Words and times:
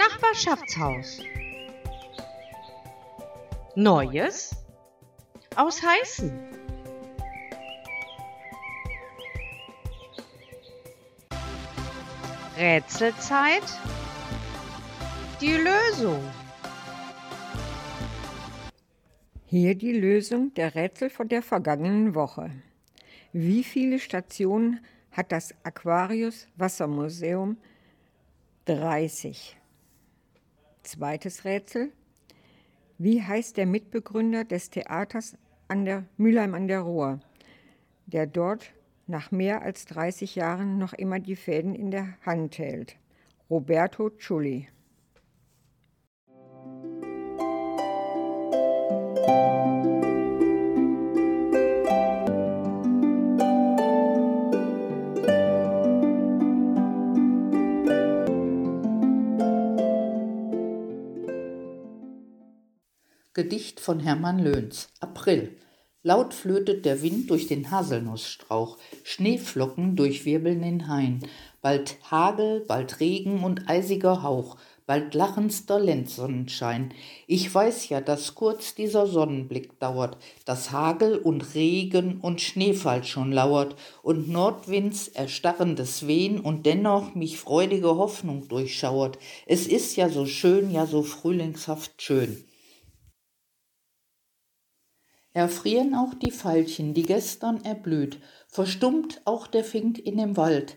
Nachbarschaftshaus. 0.00 1.20
Neues 3.74 4.56
aus 5.56 5.82
Heißen. 5.82 6.32
Rätselzeit. 12.56 13.62
Die 15.42 15.58
Lösung. 15.58 16.22
Hier 19.44 19.74
die 19.74 19.92
Lösung 19.92 20.54
der 20.54 20.74
Rätsel 20.74 21.10
von 21.10 21.28
der 21.28 21.42
vergangenen 21.42 22.14
Woche. 22.14 22.50
Wie 23.34 23.62
viele 23.62 23.98
Stationen 23.98 24.80
hat 25.12 25.30
das 25.30 25.54
Aquarius 25.62 26.48
Wassermuseum? 26.56 27.58
30. 28.64 29.59
Zweites 30.82 31.44
Rätsel. 31.44 31.92
Wie 32.98 33.22
heißt 33.22 33.56
der 33.56 33.66
Mitbegründer 33.66 34.44
des 34.44 34.70
Theaters 34.70 35.36
an 35.68 35.84
der 35.84 36.04
Mülheim 36.16 36.54
an 36.54 36.68
der 36.68 36.80
Ruhr, 36.80 37.20
der 38.06 38.26
dort 38.26 38.72
nach 39.06 39.30
mehr 39.30 39.62
als 39.62 39.86
30 39.86 40.34
Jahren 40.34 40.78
noch 40.78 40.92
immer 40.92 41.18
die 41.18 41.36
Fäden 41.36 41.74
in 41.74 41.90
der 41.90 42.16
Hand 42.24 42.58
hält? 42.58 42.96
Roberto 43.48 44.10
Ciulli. 44.10 44.68
Gedicht 63.32 63.78
von 63.78 64.00
Hermann 64.00 64.40
Löhns. 64.40 64.88
April. 64.98 65.56
Laut 66.02 66.34
flötet 66.34 66.84
der 66.84 67.00
Wind 67.00 67.30
durch 67.30 67.46
den 67.46 67.70
Haselnussstrauch, 67.70 68.76
Schneeflocken 69.04 69.94
durchwirbeln 69.94 70.62
den 70.62 70.88
Hain, 70.88 71.20
bald 71.62 71.98
Hagel, 72.10 72.64
bald 72.66 72.98
Regen 72.98 73.44
und 73.44 73.70
eisiger 73.70 74.24
Hauch, 74.24 74.56
bald 74.84 75.14
lachendster 75.14 75.78
Lendsonnenschein. 75.78 76.92
Ich 77.28 77.54
weiß 77.54 77.88
ja, 77.88 78.00
dass 78.00 78.34
kurz 78.34 78.74
dieser 78.74 79.06
Sonnenblick 79.06 79.78
dauert, 79.78 80.16
dass 80.44 80.72
Hagel 80.72 81.16
und 81.16 81.54
Regen 81.54 82.18
und 82.20 82.40
Schneefall 82.40 83.04
schon 83.04 83.30
lauert 83.30 83.76
und 84.02 84.28
Nordwinds 84.28 85.06
erstarrendes 85.06 86.08
Wehen 86.08 86.40
und 86.40 86.66
dennoch 86.66 87.14
mich 87.14 87.38
freudige 87.38 87.94
Hoffnung 87.94 88.48
durchschauert. 88.48 89.20
Es 89.46 89.68
ist 89.68 89.94
ja 89.94 90.08
so 90.08 90.26
schön, 90.26 90.72
ja 90.72 90.86
so 90.86 91.04
frühlingshaft 91.04 92.02
schön. 92.02 92.44
Erfrieren 95.32 95.94
auch 95.94 96.14
die 96.14 96.32
Veilchen, 96.32 96.92
die 96.92 97.04
gestern 97.04 97.64
erblüht, 97.64 98.18
verstummt 98.48 99.20
auch 99.24 99.46
der 99.46 99.64
Fink 99.64 99.98
in 99.98 100.16
dem 100.16 100.36
Wald. 100.36 100.76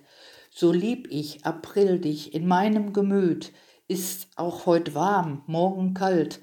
So 0.51 0.71
lieb 0.71 1.07
ich, 1.09 1.45
April, 1.45 1.99
dich 1.99 2.35
in 2.35 2.47
meinem 2.47 2.93
Gemüt, 2.93 3.51
ist 3.87 4.27
auch 4.35 4.67
heut 4.67 4.93
warm, 4.93 5.41
morgen 5.47 5.95
kalt. 5.95 6.39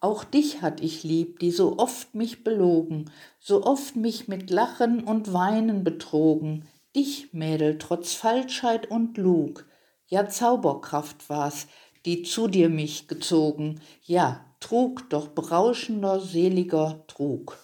Auch 0.00 0.22
dich 0.22 0.62
hatt 0.62 0.80
ich 0.80 1.02
lieb, 1.02 1.40
die 1.40 1.50
so 1.50 1.78
oft 1.78 2.14
mich 2.14 2.44
belogen, 2.44 3.10
so 3.40 3.64
oft 3.64 3.96
mich 3.96 4.28
mit 4.28 4.50
Lachen 4.50 5.02
und 5.02 5.32
Weinen 5.32 5.82
betrogen. 5.82 6.68
Dich, 6.94 7.32
Mädel, 7.32 7.78
trotz 7.78 8.14
Falschheit 8.14 8.88
und 8.88 9.18
Lug. 9.18 9.66
Ja, 10.06 10.28
Zauberkraft 10.28 11.28
war's, 11.28 11.66
die 12.06 12.22
zu 12.22 12.46
dir 12.46 12.68
mich 12.68 13.08
gezogen. 13.08 13.80
Ja, 14.04 14.47
trug, 14.60 15.08
doch 15.10 15.28
berauschender, 15.28 16.20
seliger 16.20 17.04
Trug. 17.06 17.58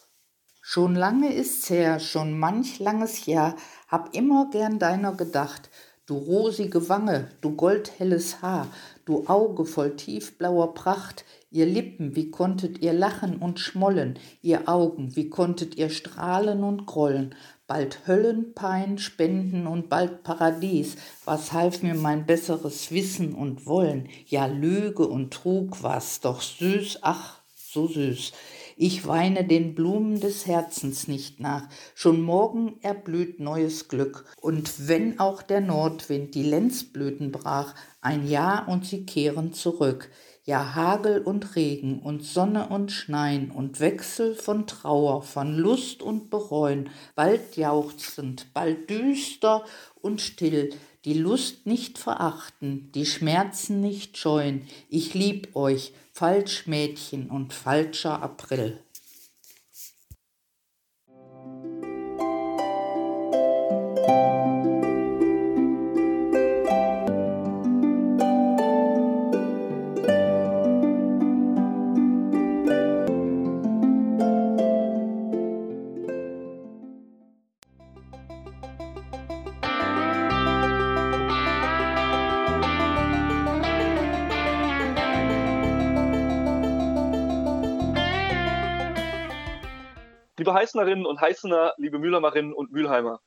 Schon 0.60 0.94
lange 0.94 1.32
ist's 1.32 1.68
her, 1.68 2.00
schon 2.00 2.38
manch 2.38 2.78
langes 2.78 3.26
Jahr, 3.26 3.56
hab 3.88 4.14
immer 4.14 4.48
gern 4.50 4.78
deiner 4.78 5.12
gedacht, 5.12 5.70
du 6.06 6.16
rosige 6.16 6.88
Wange, 6.88 7.28
du 7.40 7.56
goldhelles 7.56 8.42
Haar, 8.42 8.68
du 9.06 9.26
Auge 9.26 9.64
voll 9.64 9.96
tiefblauer 9.96 10.74
Pracht, 10.74 11.24
ihr 11.50 11.66
Lippen, 11.66 12.14
wie 12.14 12.30
konntet 12.30 12.82
ihr 12.82 12.92
lachen 12.92 13.38
und 13.38 13.58
schmollen, 13.58 14.18
ihr 14.42 14.68
Augen, 14.68 15.16
wie 15.16 15.30
konntet 15.30 15.76
ihr 15.76 15.88
strahlen 15.88 16.62
und 16.62 16.84
grollen, 16.84 17.34
bald 17.66 18.06
Höllenpein 18.06 18.98
spenden 18.98 19.66
und 19.66 19.88
bald 19.88 20.22
Paradies, 20.24 20.96
was 21.24 21.52
half 21.52 21.82
mir 21.82 21.94
mein 21.94 22.26
besseres 22.26 22.90
Wissen 22.90 23.34
und 23.34 23.66
Wollen, 23.66 24.08
ja 24.26 24.44
Lüge 24.46 25.06
und 25.06 25.32
Trug 25.32 25.82
war's 25.82 26.20
doch 26.20 26.42
süß, 26.42 26.98
ach, 27.00 27.40
so 27.56 27.86
süß. 27.86 28.32
Ich 28.76 29.06
weine 29.06 29.44
den 29.44 29.76
Blumen 29.76 30.18
des 30.18 30.46
Herzens 30.46 31.06
nicht 31.06 31.38
nach, 31.38 31.68
schon 31.94 32.20
morgen 32.20 32.76
erblüht 32.82 33.38
neues 33.38 33.86
Glück, 33.86 34.24
und 34.40 34.88
wenn 34.88 35.20
auch 35.20 35.42
der 35.42 35.60
Nordwind 35.60 36.34
die 36.34 36.42
Lenzblüten 36.42 37.30
brach, 37.30 37.74
ein 38.00 38.26
Jahr 38.26 38.68
und 38.68 38.84
sie 38.84 39.06
kehren 39.06 39.52
zurück, 39.52 40.10
ja 40.44 40.74
Hagel 40.74 41.22
und 41.22 41.54
Regen 41.54 42.00
und 42.00 42.24
Sonne 42.24 42.68
und 42.68 42.90
Schneien 42.90 43.52
und 43.52 43.78
Wechsel 43.78 44.34
von 44.34 44.66
Trauer, 44.66 45.22
von 45.22 45.56
Lust 45.56 46.02
und 46.02 46.28
Bereuen, 46.28 46.90
bald 47.14 47.56
jauchzend, 47.56 48.52
bald 48.54 48.90
düster 48.90 49.64
und 50.02 50.20
still, 50.20 50.70
die 51.04 51.14
Lust 51.14 51.66
nicht 51.66 51.98
verachten, 51.98 52.90
die 52.94 53.06
Schmerzen 53.06 53.80
nicht 53.80 54.16
scheuen, 54.16 54.66
ich 54.88 55.14
lieb 55.14 55.54
euch, 55.54 55.92
Falschmädchen 56.12 57.28
und 57.30 57.52
falscher 57.52 58.22
April. 58.22 58.78
Liebe 90.36 90.52
Heißnerinnen 90.52 91.06
und 91.06 91.20
Heißener, 91.20 91.74
liebe 91.76 92.00
Mülheimerinnen 92.00 92.52
und 92.52 92.72
Mülheimer. 92.72 93.20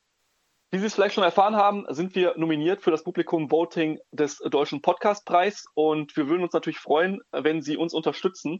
Wie 0.71 0.79
Sie 0.79 0.87
es 0.87 0.93
vielleicht 0.93 1.15
schon 1.15 1.23
erfahren 1.23 1.55
haben, 1.55 1.85
sind 1.87 2.15
wir 2.15 2.37
nominiert 2.37 2.81
für 2.81 2.91
das 2.91 3.05
Publikum 3.05 3.49
Voting 3.49 3.97
des 4.11 4.39
Deutschen 4.39 4.81
Podcastpreis 4.81 5.63
und 5.73 6.17
wir 6.17 6.27
würden 6.27 6.43
uns 6.43 6.51
natürlich 6.51 6.79
freuen, 6.79 7.21
wenn 7.31 7.61
Sie 7.61 7.77
uns 7.77 7.93
unterstützen. 7.93 8.59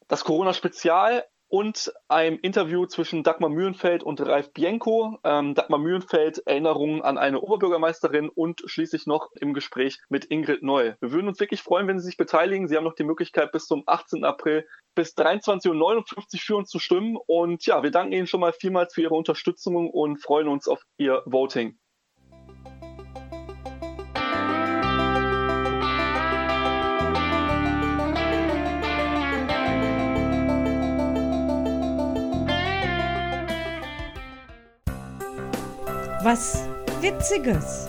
das 0.06 0.25
Corona-Spezial, 0.25 1.26
und 1.48 1.92
ein 2.09 2.36
Interview 2.38 2.86
zwischen 2.86 3.22
Dagmar 3.22 3.50
Mühlenfeld 3.50 4.03
und 4.03 4.20
Ralf 4.20 4.53
Bienko. 4.53 5.19
Ähm, 5.25 5.54
Dagmar 5.54 5.78
Mühlenfeld 5.78 6.47
Erinnerungen 6.47 7.03
an 7.03 7.19
eine 7.19 7.41
Oberbürgermeisterin 7.41 8.28
und 8.28 8.62
schließlich 8.66 9.06
noch 9.06 9.31
im 9.41 9.54
Gespräch 9.54 9.98
mit 10.08 10.26
Ingrid 10.26 10.62
Neu. 10.62 10.94
Wir 11.00 11.12
würden 11.12 11.28
uns 11.28 11.41
wirklich 11.41 11.62
freuen, 11.62 11.88
wenn 11.88 11.99
Sie 11.99 12.06
sich 12.06 12.17
beteiligen. 12.17 12.69
Sie 12.69 12.76
haben 12.76 12.84
noch 12.84 12.94
die 12.94 13.05
Möglichkeit 13.05 13.50
bis 13.52 13.67
zum 13.67 13.82
18. 13.87 14.25
April 14.25 14.67
bis 14.94 15.17
23.59 15.17 15.69
Uhr 15.75 16.25
für 16.38 16.56
uns 16.56 16.69
zu 16.69 16.78
stimmen. 16.78 17.17
Und 17.26 17.64
ja, 17.67 17.82
wir 17.82 17.90
danken 17.90 18.12
Ihnen 18.12 18.26
schon 18.26 18.40
mal 18.40 18.52
vielmals 18.52 18.94
für 18.94 19.02
Ihre 19.02 19.14
Unterstützung 19.14 19.90
und 19.90 20.23
freuen 20.23 20.49
uns 20.49 20.69
auf 20.69 20.82
Ihr 20.99 21.23
Voting. 21.25 21.78
Was 36.30 36.62
Witziges. 37.00 37.88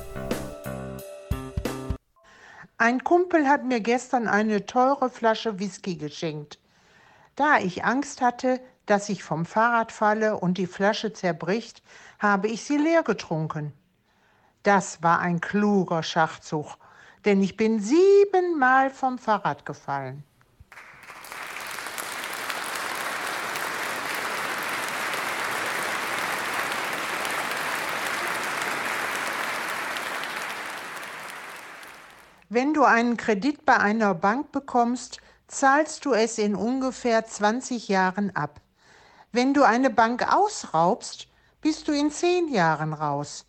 Ein 2.77 3.03
Kumpel 3.03 3.49
hat 3.49 3.65
mir 3.65 3.81
gestern 3.81 4.29
eine 4.29 4.65
teure 4.65 5.09
Flasche 5.09 5.59
Whisky 5.59 5.97
geschenkt. 5.97 6.57
Da 7.35 7.59
ich 7.59 7.83
Angst 7.83 8.21
hatte, 8.21 8.61
dass 8.85 9.09
ich 9.09 9.25
vom 9.25 9.45
Fahrrad 9.45 9.91
falle 9.91 10.37
und 10.37 10.57
die 10.57 10.67
Flasche 10.67 11.11
zerbricht, 11.11 11.83
habe 12.17 12.47
ich 12.47 12.63
sie 12.63 12.77
leer 12.77 13.03
getrunken. 13.03 13.73
Das 14.63 15.03
war 15.03 15.19
ein 15.19 15.41
kluger 15.41 16.01
Schachzug, 16.01 16.77
denn 17.25 17.43
ich 17.43 17.57
bin 17.57 17.81
siebenmal 17.81 18.89
vom 18.89 19.17
Fahrrad 19.17 19.65
gefallen. 19.65 20.23
Wenn 32.51 32.73
du 32.73 32.83
einen 32.83 33.15
Kredit 33.15 33.63
bei 33.63 33.77
einer 33.77 34.15
Bank 34.15 34.51
bekommst, 34.51 35.19
zahlst 35.45 36.03
du 36.03 36.13
es 36.13 36.39
in 36.39 36.55
ungefähr 36.55 37.23
20 37.23 37.87
Jahren 37.89 38.35
ab. 38.35 38.59
Wenn 39.31 39.53
du 39.53 39.61
eine 39.61 39.91
Bank 39.91 40.33
ausraubst, 40.33 41.27
bist 41.61 41.87
du 41.87 41.91
in 41.91 42.09
10 42.09 42.47
Jahren 42.47 42.93
raus. 42.93 43.45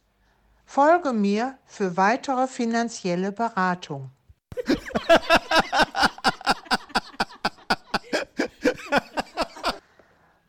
Folge 0.67 1.15
mir 1.15 1.57
für 1.65 1.97
weitere 1.97 2.47
finanzielle 2.47 3.33
Beratung. 3.33 4.11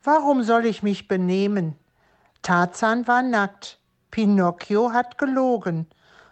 Warum 0.03 0.43
soll 0.43 0.65
ich 0.65 0.83
mich 0.83 1.07
benehmen? 1.07 1.77
Tarzan 2.41 3.07
war 3.07 3.21
nackt, 3.21 3.79
Pinocchio 4.09 4.91
hat 4.91 5.17
gelogen, 5.17 5.87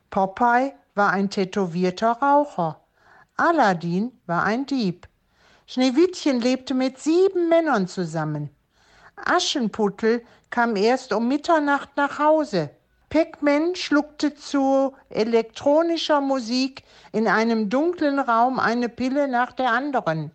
Popeye 0.09 0.73
war 0.99 1.11
ein 1.11 1.29
tätowierter 1.29 2.11
Raucher, 2.21 2.81
Aladdin 3.37 4.11
war 4.25 4.43
ein 4.43 4.65
Dieb, 4.65 5.07
Schneewittchen 5.65 6.41
lebte 6.41 6.73
mit 6.73 6.99
sieben 6.99 7.47
Männern 7.47 7.87
zusammen, 7.87 8.49
Aschenputtel 9.15 10.25
kam 10.49 10.75
erst 10.75 11.13
um 11.13 11.29
Mitternacht 11.29 11.95
nach 11.95 12.19
Hause, 12.19 12.69
Pac-Man 13.09 13.75
schluckte 13.75 14.35
zu 14.35 14.93
elektronischer 15.09 16.19
Musik 16.19 16.83
in 17.13 17.29
einem 17.29 17.69
dunklen 17.69 18.19
Raum 18.19 18.59
eine 18.59 18.89
Pille 18.89 19.29
nach 19.29 19.53
der 19.53 19.71
anderen. 19.71 20.31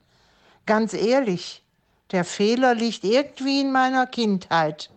Ganz 0.65 0.95
ehrlich, 0.95 1.63
der 2.11 2.25
Fehler 2.25 2.75
liegt 2.75 3.05
irgendwie 3.05 3.61
in 3.61 3.71
meiner 3.71 4.07
Kindheit. 4.07 4.89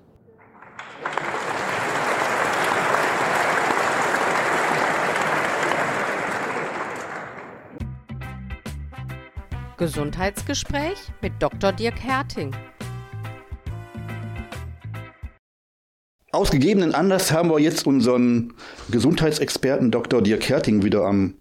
Gesundheitsgespräch 9.78 10.98
mit 11.22 11.34
Dr. 11.40 11.72
Dirk 11.72 12.04
Herting. 12.04 12.52
Aus 16.32 16.50
gegebenen 16.50 16.96
Anlass 16.96 17.32
haben 17.32 17.52
wir 17.52 17.60
jetzt 17.60 17.86
unseren 17.86 18.54
Gesundheitsexperten 18.90 19.92
Dr. 19.92 20.24
Dirk 20.24 20.50
Herting 20.50 20.84
wieder 20.84 21.06
am 21.06 21.36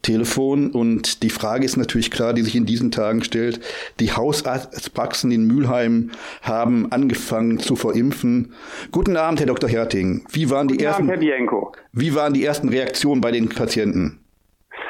Telefon. 0.00 0.70
Und 0.70 1.22
die 1.22 1.28
Frage 1.28 1.66
ist 1.66 1.76
natürlich 1.76 2.10
klar, 2.10 2.32
die 2.32 2.40
sich 2.40 2.56
in 2.56 2.64
diesen 2.64 2.90
Tagen 2.90 3.22
stellt. 3.24 3.60
Die 4.00 4.12
Hausarztpraxen 4.12 5.30
in 5.30 5.46
Mülheim 5.46 6.12
haben 6.40 6.90
angefangen 6.90 7.58
zu 7.58 7.76
verimpfen. 7.76 8.54
Guten 8.90 9.18
Abend, 9.18 9.40
Herr 9.40 9.46
Dr. 9.46 9.68
Herting. 9.68 10.24
Wie 10.30 10.48
waren 10.48 10.66
Guten 10.66 10.78
die 10.78 10.84
ersten, 10.84 11.10
Abend, 11.10 11.22
Herr 11.22 11.36
Bienko. 11.36 11.72
wie 11.92 12.14
waren 12.14 12.32
die 12.32 12.44
ersten 12.44 12.70
Reaktionen 12.70 13.20
bei 13.20 13.32
den 13.32 13.50
Patienten? 13.50 14.21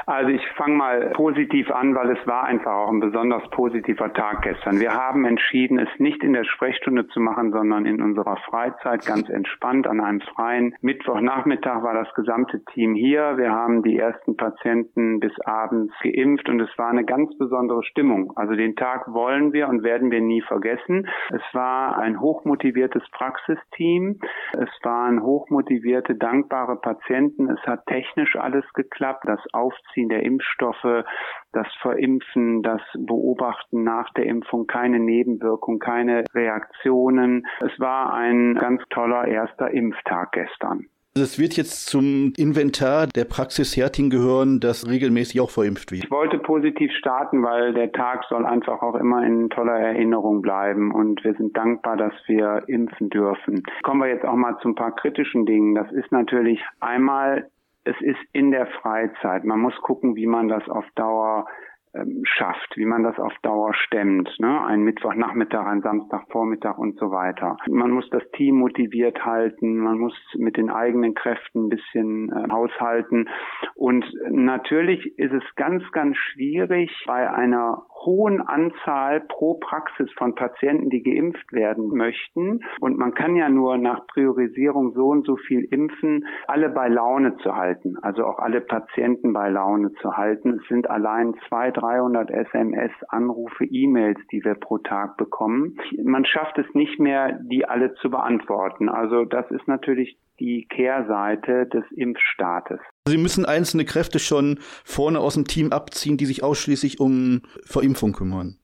Also 0.06 0.30
ich 0.30 0.46
fange 0.56 0.76
mal 0.76 1.10
positiv 1.14 1.70
an, 1.70 1.94
weil 1.94 2.10
es 2.10 2.26
war 2.26 2.44
einfach 2.44 2.72
auch 2.72 2.88
ein 2.88 3.00
besonders 3.00 3.48
positiver 3.50 4.12
Tag 4.12 4.42
gestern. 4.42 4.80
Wir 4.80 4.94
haben 4.94 5.24
entschieden, 5.24 5.78
es 5.78 5.88
nicht 5.98 6.22
in 6.22 6.32
der 6.32 6.44
Sprechstunde 6.44 7.06
zu 7.08 7.20
machen, 7.20 7.52
sondern 7.52 7.86
in 7.86 8.02
unserer 8.02 8.36
Freizeit 8.48 9.04
ganz 9.06 9.28
entspannt 9.28 9.86
an 9.86 10.00
einem 10.00 10.20
freien 10.20 10.74
Mittwochnachmittag 10.80 11.82
war 11.82 11.94
das 11.94 12.12
gesamte 12.14 12.64
Team 12.72 12.94
hier. 12.94 13.36
Wir 13.36 13.52
haben 13.52 13.82
die 13.82 13.98
ersten 13.98 14.36
Patienten 14.36 15.20
bis 15.20 15.32
abends 15.40 15.92
geimpft 16.02 16.48
und 16.48 16.60
es 16.60 16.70
war 16.78 16.88
eine 16.88 17.04
ganz 17.04 17.36
besondere 17.38 17.82
Stimmung. 17.84 18.32
Also 18.36 18.54
den 18.54 18.76
Tag 18.76 19.12
wollen 19.12 19.52
wir 19.52 19.68
und 19.68 19.82
werden 19.82 20.10
wir 20.10 20.20
nie 20.20 20.42
vergessen. 20.42 21.08
Es 21.30 21.42
war 21.52 21.98
ein 21.98 22.20
hochmotiviertes 22.20 23.02
Praxisteam. 23.12 24.20
Es 24.52 24.70
waren 24.82 25.22
hochmotivierte, 25.22 26.14
dankbare 26.14 26.76
Patienten. 26.76 27.48
Es 27.50 27.60
hat 27.66 27.86
technisch 27.86 28.36
alles 28.36 28.64
geklappt. 28.74 29.24
Das 29.26 29.40
Aufziehen 29.52 30.01
Nachvollziehen 30.02 30.08
der 30.08 30.22
Impfstoffe, 30.22 31.04
das 31.52 31.66
Verimpfen, 31.80 32.62
das 32.62 32.80
Beobachten 32.94 33.84
nach 33.84 34.10
der 34.14 34.26
Impfung, 34.26 34.66
keine 34.66 34.98
Nebenwirkung, 34.98 35.78
keine 35.78 36.24
Reaktionen. 36.34 37.46
Es 37.60 37.78
war 37.78 38.14
ein 38.14 38.54
ganz 38.54 38.82
toller 38.90 39.26
erster 39.26 39.70
Impftag 39.70 40.32
gestern. 40.32 40.86
Es 41.14 41.38
wird 41.38 41.58
jetzt 41.58 41.90
zum 41.90 42.32
Inventar 42.38 43.06
der 43.06 43.26
Praxis 43.26 43.76
Herting 43.76 44.08
gehören, 44.08 44.60
das 44.60 44.88
regelmäßig 44.88 45.42
auch 45.42 45.50
verimpft 45.50 45.92
wird. 45.92 46.04
Ich 46.04 46.10
wollte 46.10 46.38
positiv 46.38 46.90
starten, 46.92 47.42
weil 47.42 47.74
der 47.74 47.92
Tag 47.92 48.24
soll 48.30 48.46
einfach 48.46 48.80
auch 48.80 48.94
immer 48.94 49.22
in 49.22 49.50
toller 49.50 49.78
Erinnerung 49.78 50.40
bleiben 50.40 50.90
und 50.90 51.22
wir 51.22 51.34
sind 51.34 51.54
dankbar, 51.54 51.98
dass 51.98 52.14
wir 52.28 52.62
impfen 52.66 53.10
dürfen. 53.10 53.62
Kommen 53.82 54.00
wir 54.00 54.08
jetzt 54.08 54.24
auch 54.24 54.36
mal 54.36 54.56
zu 54.62 54.68
ein 54.68 54.74
paar 54.74 54.94
kritischen 54.94 55.44
Dingen. 55.44 55.74
Das 55.74 55.92
ist 55.92 56.10
natürlich 56.12 56.64
einmal 56.80 57.50
es 57.84 58.00
ist 58.00 58.20
in 58.32 58.50
der 58.50 58.66
Freizeit. 58.66 59.44
Man 59.44 59.60
muss 59.60 59.76
gucken, 59.82 60.16
wie 60.16 60.26
man 60.26 60.48
das 60.48 60.68
auf 60.68 60.84
Dauer 60.94 61.46
ähm, 61.94 62.22
schafft, 62.24 62.76
wie 62.76 62.86
man 62.86 63.02
das 63.02 63.18
auf 63.18 63.34
Dauer 63.42 63.74
stemmt. 63.74 64.30
Ne? 64.38 64.64
Ein 64.64 64.82
Mittwochnachmittag, 64.82 65.66
ein 65.66 65.82
Samstagvormittag 65.82 66.78
und 66.78 66.98
so 66.98 67.10
weiter. 67.10 67.58
Man 67.68 67.90
muss 67.90 68.08
das 68.10 68.22
Team 68.32 68.56
motiviert 68.56 69.24
halten, 69.26 69.76
man 69.76 69.98
muss 69.98 70.14
mit 70.36 70.56
den 70.56 70.70
eigenen 70.70 71.14
Kräften 71.14 71.66
ein 71.66 71.68
bisschen 71.68 72.32
äh, 72.32 72.50
haushalten. 72.50 73.28
Und 73.74 74.06
natürlich 74.30 75.18
ist 75.18 75.32
es 75.32 75.42
ganz, 75.56 75.82
ganz 75.92 76.16
schwierig 76.16 76.90
bei 77.06 77.30
einer 77.30 77.84
hohen 78.04 78.40
Anzahl 78.40 79.20
pro 79.20 79.54
Praxis 79.54 80.10
von 80.16 80.34
Patienten, 80.34 80.88
die 80.88 81.02
geimpft 81.02 81.52
werden 81.52 81.88
möchten. 81.88 82.60
Und 82.80 82.96
man 82.98 83.14
kann 83.14 83.36
ja 83.36 83.48
nur 83.48 83.76
nach 83.76 84.06
Priorisierung 84.06 84.92
so 84.92 85.08
und 85.08 85.26
so 85.26 85.36
viel 85.36 85.64
impfen, 85.70 86.26
alle 86.46 86.70
bei 86.70 86.88
Laune 86.88 87.36
zu 87.38 87.54
halten, 87.54 87.96
also 88.00 88.24
auch 88.24 88.38
alle 88.38 88.60
Patienten 88.60 89.32
bei 89.32 89.50
Laune 89.50 89.92
zu 90.00 90.16
halten. 90.16 90.58
Es 90.60 90.68
sind 90.68 90.88
allein 90.88 91.34
200, 91.48 91.81
300 91.82 92.30
SMS, 92.30 92.92
Anrufe, 93.08 93.64
E-Mails, 93.64 94.20
die 94.30 94.44
wir 94.44 94.54
pro 94.54 94.78
Tag 94.78 95.16
bekommen. 95.16 95.76
Man 96.02 96.24
schafft 96.24 96.56
es 96.58 96.66
nicht 96.74 97.00
mehr, 97.00 97.40
die 97.42 97.64
alle 97.64 97.94
zu 97.94 98.10
beantworten. 98.10 98.88
Also 98.88 99.24
das 99.24 99.50
ist 99.50 99.66
natürlich 99.66 100.16
die 100.38 100.66
Kehrseite 100.68 101.66
des 101.66 101.84
Impfstaates. 101.90 102.78
Sie 103.06 103.18
müssen 103.18 103.44
einzelne 103.44 103.84
Kräfte 103.84 104.18
schon 104.18 104.58
vorne 104.84 105.18
aus 105.18 105.34
dem 105.34 105.44
Team 105.44 105.72
abziehen, 105.72 106.16
die 106.16 106.26
sich 106.26 106.42
ausschließlich 106.42 107.00
um 107.00 107.42
Verimpfung 107.64 108.12
kümmern. 108.12 108.58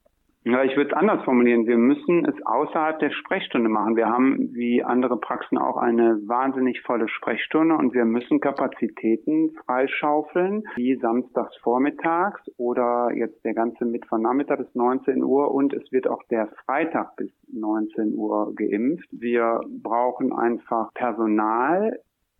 Ja, 0.44 0.62
ich 0.62 0.76
würde 0.76 0.90
es 0.90 0.96
anders 0.96 1.24
formulieren. 1.24 1.66
Wir 1.66 1.76
müssen 1.76 2.24
es 2.24 2.34
außerhalb 2.46 2.98
der 3.00 3.10
Sprechstunde 3.10 3.68
machen. 3.68 3.96
Wir 3.96 4.06
haben 4.06 4.54
wie 4.54 4.82
andere 4.82 5.18
Praxen 5.18 5.58
auch 5.58 5.76
eine 5.76 6.16
wahnsinnig 6.26 6.80
volle 6.82 7.08
Sprechstunde 7.08 7.74
und 7.74 7.92
wir 7.92 8.04
müssen 8.04 8.40
Kapazitäten 8.40 9.50
freischaufeln, 9.66 10.62
wie 10.76 10.96
samstags 10.96 11.56
vormittags 11.58 12.40
oder 12.56 13.10
jetzt 13.14 13.44
der 13.44 13.54
ganze 13.54 13.84
Mittwochnachmittag 13.84 14.58
bis 14.58 14.74
19 14.74 15.22
Uhr 15.22 15.52
und 15.52 15.74
es 15.74 15.90
wird 15.90 16.08
auch 16.08 16.22
der 16.30 16.48
Freitag 16.64 17.16
bis 17.16 17.30
19 17.52 18.14
Uhr 18.14 18.54
geimpft. 18.54 19.08
Wir 19.10 19.60
brauchen 19.82 20.32
einfach 20.32 20.94
Personal 20.94 21.98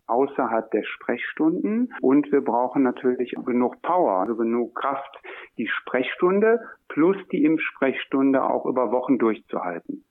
außerhalb 0.09 0.71
der 0.71 0.83
Sprechstunden 0.83 1.93
und 2.01 2.31
wir 2.31 2.41
brauchen 2.41 2.83
natürlich 2.83 3.35
genug 3.45 3.81
Power, 3.81 4.21
also 4.21 4.35
genug 4.35 4.75
Kraft, 4.75 5.17
die 5.57 5.67
Sprechstunde 5.67 6.59
plus 6.87 7.17
die 7.31 7.43
Impfsprechstunde 7.43 8.43
auch 8.43 8.65
über 8.65 8.91
Wochen 8.91 9.17
durchzuhalten. 9.17 10.03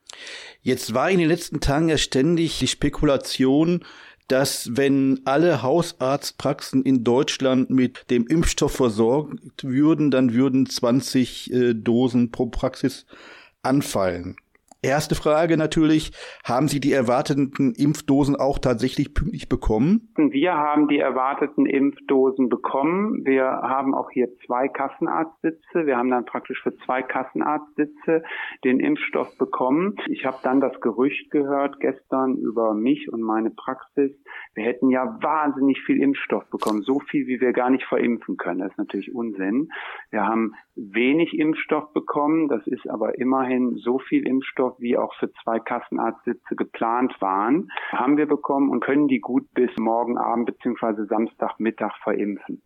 Jetzt 0.62 0.94
war 0.94 1.10
in 1.10 1.18
den 1.18 1.28
letzten 1.28 1.60
Tagen 1.60 1.88
ja 1.88 1.98
ständig 1.98 2.58
die 2.58 2.66
Spekulation, 2.66 3.84
dass 4.28 4.76
wenn 4.76 5.20
alle 5.24 5.62
Hausarztpraxen 5.62 6.82
in 6.82 7.02
Deutschland 7.02 7.70
mit 7.70 8.10
dem 8.10 8.26
Impfstoff 8.26 8.76
versorgt 8.76 9.64
würden, 9.64 10.10
dann 10.10 10.34
würden 10.34 10.66
20 10.66 11.52
äh, 11.52 11.74
Dosen 11.74 12.30
pro 12.30 12.46
Praxis 12.46 13.06
anfallen. 13.62 14.36
Erste 14.80 15.16
Frage 15.16 15.56
natürlich, 15.56 16.12
haben 16.44 16.68
Sie 16.68 16.78
die 16.78 16.92
erwarteten 16.92 17.74
Impfdosen 17.76 18.36
auch 18.36 18.60
tatsächlich 18.60 19.12
pünktlich 19.12 19.48
bekommen? 19.48 20.12
Wir 20.16 20.54
haben 20.54 20.86
die 20.86 21.00
erwarteten 21.00 21.66
Impfdosen 21.66 22.48
bekommen. 22.48 23.24
Wir 23.24 23.44
haben 23.44 23.92
auch 23.92 24.08
hier 24.12 24.28
zwei 24.46 24.68
Kassenarztsitze. 24.68 25.84
Wir 25.84 25.96
haben 25.96 26.10
dann 26.10 26.24
praktisch 26.26 26.62
für 26.62 26.76
zwei 26.86 27.02
Kassenarztsitze 27.02 28.22
den 28.62 28.78
Impfstoff 28.78 29.36
bekommen. 29.36 29.96
Ich 30.08 30.24
habe 30.24 30.38
dann 30.44 30.60
das 30.60 30.80
Gerücht 30.80 31.32
gehört 31.32 31.80
gestern 31.80 32.36
über 32.36 32.72
mich 32.72 33.12
und 33.12 33.20
meine 33.20 33.50
Praxis. 33.50 34.12
Wir 34.54 34.64
hätten 34.64 34.90
ja 34.90 35.18
wahnsinnig 35.22 35.80
viel 35.82 36.00
Impfstoff 36.02 36.48
bekommen, 36.50 36.82
so 36.82 37.00
viel, 37.00 37.26
wie 37.26 37.40
wir 37.40 37.52
gar 37.52 37.70
nicht 37.70 37.84
verimpfen 37.84 38.36
können. 38.36 38.60
Das 38.60 38.72
ist 38.72 38.78
natürlich 38.78 39.14
Unsinn. 39.14 39.70
Wir 40.10 40.24
haben 40.24 40.54
wenig 40.74 41.38
Impfstoff 41.38 41.92
bekommen. 41.92 42.48
Das 42.48 42.66
ist 42.66 42.88
aber 42.88 43.18
immerhin 43.18 43.76
so 43.76 43.98
viel 43.98 44.26
Impfstoff, 44.26 44.74
wie 44.78 44.96
auch 44.96 45.14
für 45.18 45.30
zwei 45.42 45.58
Kassenarztsitze 45.58 46.56
geplant 46.56 47.14
waren, 47.20 47.70
haben 47.92 48.16
wir 48.16 48.26
bekommen 48.26 48.70
und 48.70 48.80
können 48.80 49.08
die 49.08 49.20
gut 49.20 49.52
bis 49.54 49.70
morgen 49.78 50.18
Abend 50.18 50.46
bzw. 50.46 51.06
Samstagmittag 51.06 51.96
verimpfen. 52.02 52.62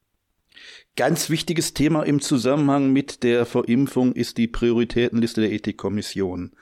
Ganz 0.97 1.31
wichtiges 1.31 1.73
Thema 1.73 2.02
im 2.02 2.21
Zusammenhang 2.21 2.92
mit 2.92 3.23
der 3.23 3.47
Verimpfung 3.47 4.12
ist 4.12 4.37
die 4.37 4.49
Prioritätenliste 4.49 5.40
der 5.40 5.52
Ethikkommission. 5.52 6.52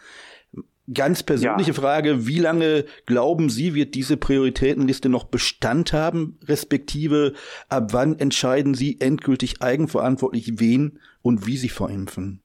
Ganz 0.93 1.23
persönliche 1.23 1.71
ja. 1.71 1.75
Frage, 1.75 2.27
wie 2.27 2.39
lange 2.39 2.85
glauben 3.07 3.49
Sie, 3.49 3.75
wird 3.75 3.95
diese 3.95 4.17
Prioritätenliste 4.17 5.09
noch 5.09 5.25
Bestand 5.25 5.93
haben, 5.93 6.39
respektive 6.47 7.35
ab 7.69 7.93
wann 7.93 8.19
entscheiden 8.19 8.75
Sie 8.75 9.01
endgültig 9.01 9.63
eigenverantwortlich, 9.63 10.59
wen 10.59 10.99
und 11.23 11.47
wie 11.47 11.57
Sie 11.57 11.69
verimpfen? 11.69 12.41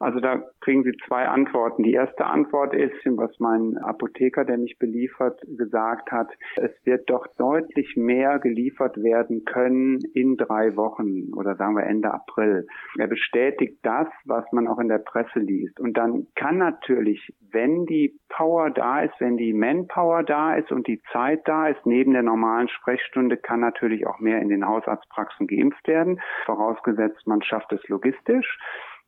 Also 0.00 0.18
da 0.18 0.42
kriegen 0.62 0.82
Sie 0.82 0.96
zwei 1.06 1.28
Antworten. 1.28 1.82
Die 1.82 1.92
erste 1.92 2.24
Antwort 2.24 2.72
ist, 2.72 2.94
was 3.04 3.38
mein 3.38 3.76
Apotheker, 3.76 4.46
der 4.46 4.56
mich 4.56 4.78
beliefert, 4.78 5.38
gesagt 5.58 6.10
hat, 6.10 6.28
es 6.56 6.70
wird 6.84 7.10
doch 7.10 7.26
deutlich 7.36 7.96
mehr 7.96 8.38
geliefert 8.38 8.96
werden 9.02 9.44
können 9.44 9.98
in 10.14 10.38
drei 10.38 10.74
Wochen 10.74 11.34
oder 11.34 11.54
sagen 11.56 11.76
wir 11.76 11.84
Ende 11.84 12.14
April. 12.14 12.66
Er 12.98 13.08
bestätigt 13.08 13.78
das, 13.82 14.08
was 14.24 14.44
man 14.52 14.68
auch 14.68 14.78
in 14.78 14.88
der 14.88 14.98
Presse 14.98 15.38
liest. 15.38 15.78
Und 15.78 15.98
dann 15.98 16.28
kann 16.34 16.56
natürlich, 16.56 17.34
wenn 17.52 17.84
die 17.84 18.18
Power 18.30 18.70
da 18.70 19.02
ist, 19.02 19.14
wenn 19.18 19.36
die 19.36 19.52
Manpower 19.52 20.22
da 20.22 20.54
ist 20.54 20.72
und 20.72 20.86
die 20.86 21.02
Zeit 21.12 21.46
da 21.46 21.68
ist, 21.68 21.84
neben 21.84 22.14
der 22.14 22.22
normalen 22.22 22.70
Sprechstunde 22.70 23.36
kann 23.36 23.60
natürlich 23.60 24.06
auch 24.06 24.18
mehr 24.18 24.40
in 24.40 24.48
den 24.48 24.66
Hausarztpraxen 24.66 25.46
geimpft 25.46 25.86
werden, 25.86 26.22
vorausgesetzt 26.46 27.26
man 27.26 27.42
schafft 27.42 27.70
es 27.74 27.86
logistisch. 27.88 28.58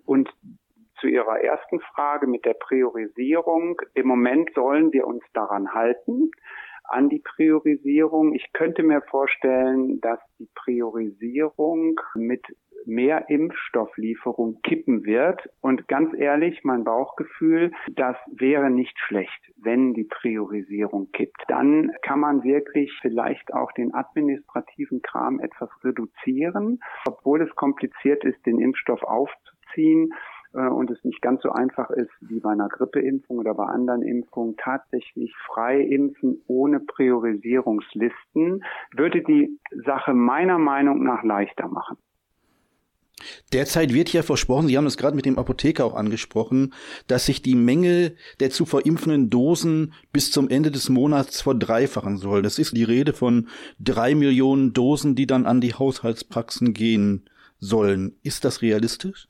Und 0.04 0.28
zu 1.02 1.08
Ihrer 1.08 1.40
ersten 1.40 1.80
Frage 1.80 2.26
mit 2.28 2.44
der 2.44 2.54
Priorisierung. 2.54 3.80
Im 3.94 4.06
Moment 4.06 4.50
sollen 4.54 4.92
wir 4.92 5.06
uns 5.06 5.24
daran 5.34 5.74
halten, 5.74 6.30
an 6.84 7.08
die 7.08 7.18
Priorisierung. 7.18 8.34
Ich 8.34 8.52
könnte 8.52 8.84
mir 8.84 9.02
vorstellen, 9.02 10.00
dass 10.00 10.20
die 10.38 10.48
Priorisierung 10.54 12.00
mit 12.14 12.44
mehr 12.86 13.28
Impfstofflieferung 13.28 14.60
kippen 14.62 15.04
wird. 15.04 15.48
Und 15.60 15.88
ganz 15.88 16.14
ehrlich, 16.14 16.62
mein 16.64 16.84
Bauchgefühl, 16.84 17.72
das 17.92 18.16
wäre 18.32 18.70
nicht 18.70 18.98
schlecht, 18.98 19.52
wenn 19.56 19.94
die 19.94 20.04
Priorisierung 20.04 21.10
kippt. 21.12 21.42
Dann 21.48 21.92
kann 22.02 22.20
man 22.20 22.42
wirklich 22.42 22.92
vielleicht 23.00 23.52
auch 23.54 23.72
den 23.72 23.94
administrativen 23.94 25.02
Kram 25.02 25.40
etwas 25.40 25.70
reduzieren, 25.84 26.80
obwohl 27.06 27.42
es 27.42 27.54
kompliziert 27.54 28.24
ist, 28.24 28.44
den 28.46 28.60
Impfstoff 28.60 29.02
aufzuziehen 29.02 30.12
und 30.52 30.90
es 30.90 31.02
nicht 31.04 31.22
ganz 31.22 31.42
so 31.42 31.50
einfach 31.50 31.90
ist 31.90 32.10
wie 32.20 32.40
bei 32.40 32.50
einer 32.50 32.68
Grippeimpfung 32.68 33.38
oder 33.38 33.54
bei 33.54 33.64
anderen 33.64 34.02
Impfungen 34.02 34.56
tatsächlich 34.56 35.34
frei 35.46 35.80
impfen 35.80 36.42
ohne 36.46 36.80
Priorisierungslisten, 36.80 38.62
würde 38.94 39.22
die 39.22 39.58
Sache 39.84 40.12
meiner 40.12 40.58
Meinung 40.58 41.02
nach 41.02 41.22
leichter 41.22 41.68
machen. 41.68 41.96
Derzeit 43.52 43.92
wird 43.92 44.12
ja 44.12 44.22
versprochen, 44.22 44.68
Sie 44.68 44.76
haben 44.76 44.86
es 44.86 44.96
gerade 44.96 45.16
mit 45.16 45.26
dem 45.26 45.38
Apotheker 45.38 45.84
auch 45.84 45.94
angesprochen, 45.94 46.72
dass 47.06 47.26
sich 47.26 47.42
die 47.42 47.54
Menge 47.54 48.14
der 48.40 48.50
zu 48.50 48.66
verimpfenden 48.66 49.30
Dosen 49.30 49.94
bis 50.12 50.32
zum 50.32 50.48
Ende 50.48 50.70
des 50.70 50.88
Monats 50.88 51.42
verdreifachen 51.42 52.18
soll. 52.18 52.42
Das 52.42 52.58
ist 52.58 52.76
die 52.76 52.84
Rede 52.84 53.12
von 53.12 53.48
drei 53.78 54.14
Millionen 54.14 54.72
Dosen, 54.72 55.14
die 55.14 55.26
dann 55.26 55.46
an 55.46 55.60
die 55.60 55.74
Haushaltspraxen 55.74 56.74
gehen 56.74 57.28
sollen. 57.58 58.16
Ist 58.22 58.44
das 58.44 58.62
realistisch? 58.62 59.28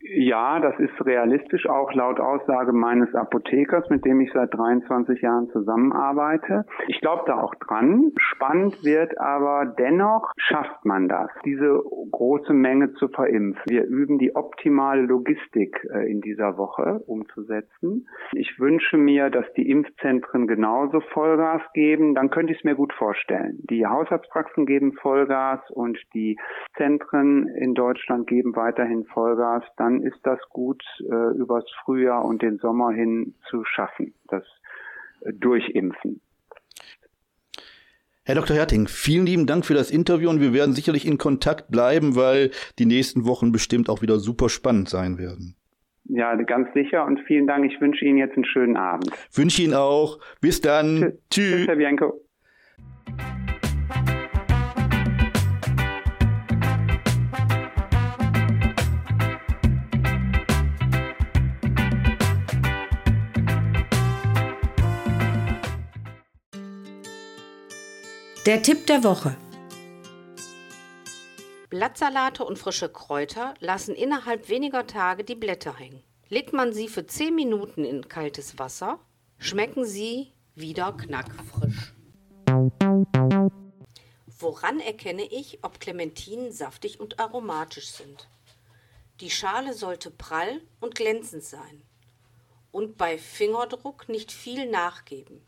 Ja, 0.00 0.60
das 0.60 0.78
ist 0.78 1.04
realistisch, 1.04 1.68
auch 1.68 1.92
laut 1.92 2.20
Aussage 2.20 2.72
meines 2.72 3.12
Apothekers, 3.14 3.90
mit 3.90 4.04
dem 4.04 4.20
ich 4.20 4.30
seit 4.32 4.54
23 4.54 5.20
Jahren 5.20 5.48
zusammenarbeite. 5.50 6.66
Ich 6.86 7.00
glaube 7.00 7.24
da 7.26 7.40
auch 7.40 7.54
dran. 7.56 8.12
Spannend 8.16 8.84
wird 8.84 9.18
aber 9.18 9.66
dennoch, 9.66 10.32
schafft 10.36 10.84
man 10.84 11.08
das, 11.08 11.30
diese 11.44 11.82
große 12.12 12.52
Menge 12.52 12.92
zu 12.94 13.08
verimpfen. 13.08 13.62
Wir 13.66 13.84
üben 13.84 14.18
die 14.18 14.36
optimale 14.36 15.02
Logistik 15.02 15.84
äh, 15.92 16.08
in 16.08 16.20
dieser 16.20 16.56
Woche 16.56 17.02
umzusetzen. 17.06 18.06
Ich 18.32 18.60
wünsche 18.60 18.96
mir, 18.96 19.30
dass 19.30 19.52
die 19.54 19.68
Impfzentren 19.68 20.46
genauso 20.46 21.00
Vollgas 21.12 21.62
geben. 21.74 22.14
Dann 22.14 22.30
könnte 22.30 22.52
ich 22.52 22.58
es 22.58 22.64
mir 22.64 22.76
gut 22.76 22.92
vorstellen. 22.92 23.58
Die 23.68 23.84
Hausarztpraxen 23.84 24.64
geben 24.64 24.92
Vollgas 24.92 25.60
und 25.70 25.98
die 26.14 26.38
Zentren 26.76 27.48
in 27.48 27.74
Deutschland 27.74 28.28
geben 28.28 28.54
weiterhin 28.54 29.04
Vollgas. 29.06 29.64
Dann 29.76 29.87
ist 30.02 30.18
das 30.22 30.38
gut 30.50 30.82
äh, 31.00 31.36
übers 31.36 31.64
Frühjahr 31.84 32.24
und 32.24 32.42
den 32.42 32.58
Sommer 32.58 32.92
hin 32.92 33.34
zu 33.50 33.64
schaffen, 33.64 34.14
das 34.28 34.44
äh, 35.22 35.32
Durchimpfen. 35.32 36.20
Herr 38.24 38.34
Dr. 38.34 38.54
Herting, 38.54 38.88
vielen 38.88 39.24
lieben 39.24 39.46
Dank 39.46 39.64
für 39.64 39.72
das 39.72 39.90
Interview 39.90 40.28
und 40.28 40.40
wir 40.40 40.52
werden 40.52 40.74
sicherlich 40.74 41.06
in 41.06 41.16
Kontakt 41.16 41.70
bleiben, 41.70 42.14
weil 42.14 42.50
die 42.78 42.84
nächsten 42.84 43.24
Wochen 43.24 43.52
bestimmt 43.52 43.88
auch 43.88 44.02
wieder 44.02 44.18
super 44.18 44.50
spannend 44.50 44.90
sein 44.90 45.16
werden. 45.16 45.56
Ja, 46.04 46.34
ganz 46.36 46.68
sicher 46.74 47.04
und 47.06 47.20
vielen 47.26 47.46
Dank. 47.46 47.70
Ich 47.70 47.80
wünsche 47.80 48.04
Ihnen 48.04 48.18
jetzt 48.18 48.34
einen 48.36 48.44
schönen 48.44 48.76
Abend. 48.76 49.10
Wünsche 49.32 49.62
Ihnen 49.62 49.74
auch. 49.74 50.18
Bis 50.40 50.60
dann. 50.60 51.14
Tschüss. 51.30 51.52
Tschüss, 51.52 51.68
Herr 51.68 51.76
Bianco. 51.76 52.20
Der 68.48 68.62
Tipp 68.62 68.86
der 68.86 69.04
Woche. 69.04 69.36
Blattsalate 71.68 72.46
und 72.46 72.58
frische 72.58 72.88
Kräuter 72.88 73.52
lassen 73.60 73.94
innerhalb 73.94 74.48
weniger 74.48 74.86
Tage 74.86 75.22
die 75.22 75.34
Blätter 75.34 75.76
hängen. 75.76 76.02
Legt 76.30 76.54
man 76.54 76.72
sie 76.72 76.88
für 76.88 77.06
10 77.06 77.34
Minuten 77.34 77.84
in 77.84 78.08
kaltes 78.08 78.58
Wasser, 78.58 79.00
schmecken 79.36 79.84
sie 79.84 80.32
wieder 80.54 80.94
knackfrisch. 80.94 81.92
Woran 84.38 84.80
erkenne 84.80 85.24
ich, 85.24 85.58
ob 85.60 85.78
Clementinen 85.78 86.50
saftig 86.50 87.00
und 87.00 87.20
aromatisch 87.20 87.90
sind? 87.90 88.30
Die 89.20 89.28
Schale 89.28 89.74
sollte 89.74 90.10
prall 90.10 90.62
und 90.80 90.94
glänzend 90.94 91.44
sein 91.44 91.82
und 92.72 92.96
bei 92.96 93.18
Fingerdruck 93.18 94.08
nicht 94.08 94.32
viel 94.32 94.70
nachgeben. 94.70 95.42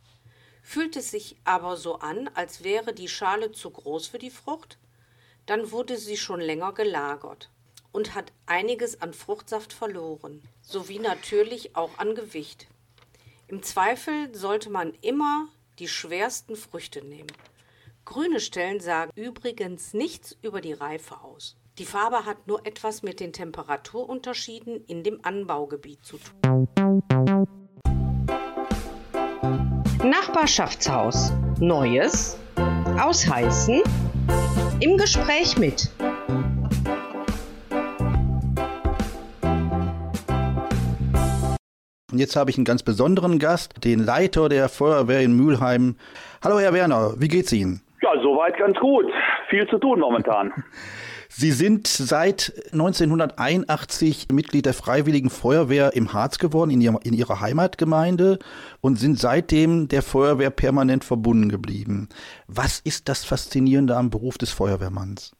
Fühlt 0.62 0.96
es 0.96 1.10
sich 1.10 1.36
aber 1.44 1.76
so 1.76 1.96
an, 1.96 2.28
als 2.34 2.62
wäre 2.62 2.92
die 2.92 3.08
Schale 3.08 3.52
zu 3.52 3.70
groß 3.70 4.08
für 4.08 4.18
die 4.18 4.30
Frucht, 4.30 4.78
dann 5.46 5.70
wurde 5.72 5.96
sie 5.96 6.16
schon 6.16 6.40
länger 6.40 6.72
gelagert 6.72 7.50
und 7.92 8.14
hat 8.14 8.32
einiges 8.46 9.00
an 9.00 9.12
Fruchtsaft 9.12 9.72
verloren, 9.72 10.42
sowie 10.62 10.98
natürlich 10.98 11.74
auch 11.76 11.98
an 11.98 12.14
Gewicht. 12.14 12.68
Im 13.48 13.62
Zweifel 13.62 14.32
sollte 14.34 14.70
man 14.70 14.94
immer 15.00 15.48
die 15.80 15.88
schwersten 15.88 16.54
Früchte 16.54 17.04
nehmen. 17.04 17.32
Grüne 18.04 18.40
Stellen 18.40 18.80
sagen 18.80 19.10
übrigens 19.14 19.92
nichts 19.92 20.36
über 20.42 20.60
die 20.60 20.72
Reife 20.72 21.20
aus. 21.20 21.56
Die 21.78 21.84
Farbe 21.84 22.26
hat 22.26 22.46
nur 22.46 22.66
etwas 22.66 23.02
mit 23.02 23.20
den 23.20 23.32
Temperaturunterschieden 23.32 24.84
in 24.86 25.02
dem 25.02 25.24
Anbaugebiet 25.24 26.04
zu 26.04 26.18
tun. 26.18 26.68
Nachbarschaftshaus. 30.10 31.32
Neues. 31.60 32.36
Ausheißen. 33.00 33.80
Im 34.80 34.96
Gespräch 34.96 35.56
mit. 35.56 35.88
Und 42.10 42.18
jetzt 42.18 42.34
habe 42.34 42.50
ich 42.50 42.58
einen 42.58 42.64
ganz 42.64 42.82
besonderen 42.82 43.38
Gast, 43.38 43.84
den 43.84 44.00
Leiter 44.00 44.48
der 44.48 44.68
Feuerwehr 44.68 45.20
in 45.20 45.36
Mülheim. 45.36 45.94
Hallo 46.42 46.58
Herr 46.58 46.74
Werner, 46.74 47.14
wie 47.18 47.28
geht's 47.28 47.52
Ihnen? 47.52 47.80
Ja, 48.02 48.10
soweit 48.20 48.58
ganz 48.58 48.76
gut. 48.80 49.06
Viel 49.48 49.68
zu 49.68 49.78
tun 49.78 50.00
momentan. 50.00 50.52
Sie 51.32 51.52
sind 51.52 51.86
seit 51.86 52.52
1981 52.72 54.26
Mitglied 54.32 54.66
der 54.66 54.74
Freiwilligen 54.74 55.30
Feuerwehr 55.30 55.92
im 55.94 56.12
Harz 56.12 56.40
geworden, 56.40 56.72
in, 56.72 56.80
ihrer, 56.80 56.98
in 57.04 57.14
ihrer 57.14 57.40
Heimatgemeinde 57.40 58.40
und 58.80 58.96
sind 58.96 59.16
seitdem 59.16 59.86
der 59.86 60.02
Feuerwehr 60.02 60.50
permanent 60.50 61.04
verbunden 61.04 61.48
geblieben. 61.48 62.08
Was 62.48 62.80
ist 62.80 63.08
das 63.08 63.24
Faszinierende 63.24 63.94
am 63.94 64.10
Beruf 64.10 64.38
des 64.38 64.52
Feuerwehrmanns? 64.52 65.32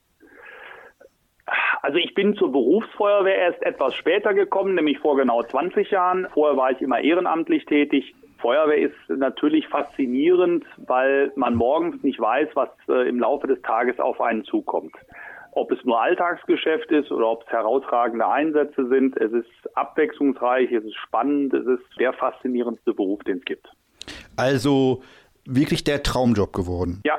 Also 1.82 1.98
ich 1.98 2.14
bin 2.14 2.36
zur 2.36 2.52
Berufsfeuerwehr 2.52 3.36
erst 3.36 3.62
etwas 3.62 3.92
später 3.96 4.32
gekommen, 4.32 4.76
nämlich 4.76 5.00
vor 5.00 5.16
genau 5.16 5.42
20 5.42 5.90
Jahren. 5.90 6.28
Vorher 6.32 6.56
war 6.56 6.70
ich 6.70 6.80
immer 6.80 7.00
ehrenamtlich 7.00 7.64
tätig. 7.64 8.14
Feuerwehr 8.38 8.78
ist 8.78 8.94
natürlich 9.08 9.66
faszinierend, 9.66 10.64
weil 10.76 11.32
man 11.34 11.56
morgens 11.56 12.00
nicht 12.04 12.20
weiß, 12.20 12.50
was 12.54 12.68
äh, 12.88 13.08
im 13.08 13.18
Laufe 13.18 13.48
des 13.48 13.60
Tages 13.62 13.98
auf 13.98 14.20
einen 14.20 14.44
zukommt 14.44 14.94
ob 15.52 15.72
es 15.72 15.78
nur 15.84 16.00
Alltagsgeschäft 16.00 16.90
ist 16.90 17.10
oder 17.10 17.28
ob 17.28 17.42
es 17.44 17.48
herausragende 17.48 18.26
Einsätze 18.26 18.88
sind. 18.88 19.16
Es 19.16 19.32
ist 19.32 19.46
abwechslungsreich, 19.74 20.70
es 20.72 20.84
ist 20.84 20.96
spannend, 20.96 21.52
es 21.54 21.66
ist 21.66 21.84
der 21.98 22.12
faszinierendste 22.12 22.94
Beruf, 22.94 23.22
den 23.24 23.38
es 23.38 23.44
gibt. 23.44 23.68
Also 24.36 25.02
wirklich 25.44 25.84
der 25.84 26.02
Traumjob 26.02 26.52
geworden. 26.52 27.00
Ja. 27.04 27.18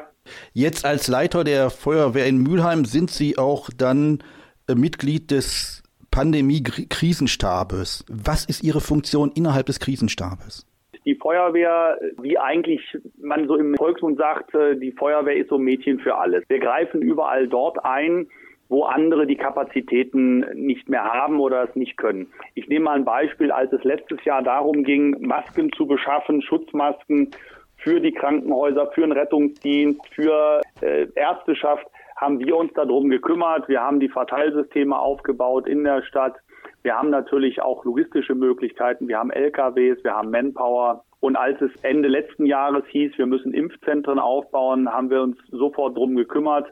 Jetzt 0.54 0.86
als 0.86 1.08
Leiter 1.08 1.44
der 1.44 1.70
Feuerwehr 1.70 2.28
in 2.28 2.38
Mülheim 2.38 2.86
sind 2.86 3.12
Sie 3.12 3.38
auch 3.38 3.70
dann 3.76 4.20
äh, 4.68 4.76
Mitglied 4.76 5.32
des 5.32 5.84
Pandemie-Krisenstabes. 6.12 8.06
Was 8.10 8.46
ist 8.46 8.64
Ihre 8.64 8.82
Funktion 8.82 9.32
innerhalb 9.32 9.66
des 9.66 9.80
Krisenstabes? 9.80 10.66
Die 11.06 11.16
Feuerwehr, 11.16 12.00
wie 12.22 12.38
eigentlich 12.38 12.82
man 13.20 13.48
so 13.48 13.56
im 13.56 13.76
Volksmund 13.76 14.18
sagt, 14.18 14.54
äh, 14.54 14.76
die 14.76 14.92
Feuerwehr 14.92 15.36
ist 15.36 15.50
so 15.50 15.56
ein 15.56 15.64
Mädchen 15.64 16.00
für 16.00 16.16
alles. 16.16 16.44
Wir 16.48 16.60
greifen 16.60 17.02
überall 17.02 17.48
dort 17.48 17.84
ein, 17.84 18.28
wo 18.70 18.84
andere 18.84 19.28
die 19.28 19.36
Kapazitäten 19.36 20.46
nicht 20.54 20.88
mehr 20.88 21.04
haben 21.04 21.40
oder 21.40 21.64
es 21.64 21.76
nicht 21.76 21.98
können. 21.98 22.28
Ich 22.54 22.70
nehme 22.70 22.86
mal 22.86 22.96
ein 22.96 23.04
Beispiel, 23.04 23.52
als 23.52 23.74
es 23.74 23.84
letztes 23.84 24.24
Jahr 24.24 24.44
darum 24.44 24.84
ging, 24.84 25.18
Masken 25.20 25.74
zu 25.74 25.88
beschaffen, 25.88 26.42
Schutzmasken 26.42 27.32
für 27.76 28.00
die 28.00 28.14
Krankenhäuser, 28.14 28.92
für 28.94 29.02
den 29.02 29.12
Rettungsdienst, 29.12 30.00
für 30.16 30.62
äh, 30.82 31.08
Ärzteschaft, 31.16 31.86
haben 32.16 32.40
wir 32.40 32.56
uns 32.56 32.72
darum 32.74 33.10
gekümmert. 33.10 33.68
Wir 33.68 33.82
haben 33.82 34.00
die 34.00 34.08
Verteilsysteme 34.08 34.98
aufgebaut 34.98 35.68
in 35.68 35.84
der 35.84 36.04
Stadt. 36.04 36.36
Wir 36.84 36.96
haben 36.96 37.10
natürlich 37.10 37.62
auch 37.62 37.86
logistische 37.86 38.36
Möglichkeiten. 38.36 39.08
Wir 39.08 39.20
haben 39.20 39.32
LKWs, 39.32 40.04
wir 40.04 40.14
haben 40.14 40.32
Manpower. 40.32 41.04
Und 41.20 41.36
als 41.36 41.62
es 41.62 41.72
Ende 41.84 42.08
letzten 42.08 42.46
Jahres 42.46 42.84
hieß, 42.88 43.18
wir 43.18 43.28
müssen 43.28 43.54
Impfzentren 43.54 44.18
aufbauen, 44.18 44.92
haben 44.92 45.12
wir 45.12 45.22
uns 45.22 45.38
sofort 45.52 45.96
darum 45.96 46.16
gekümmert, 46.16 46.68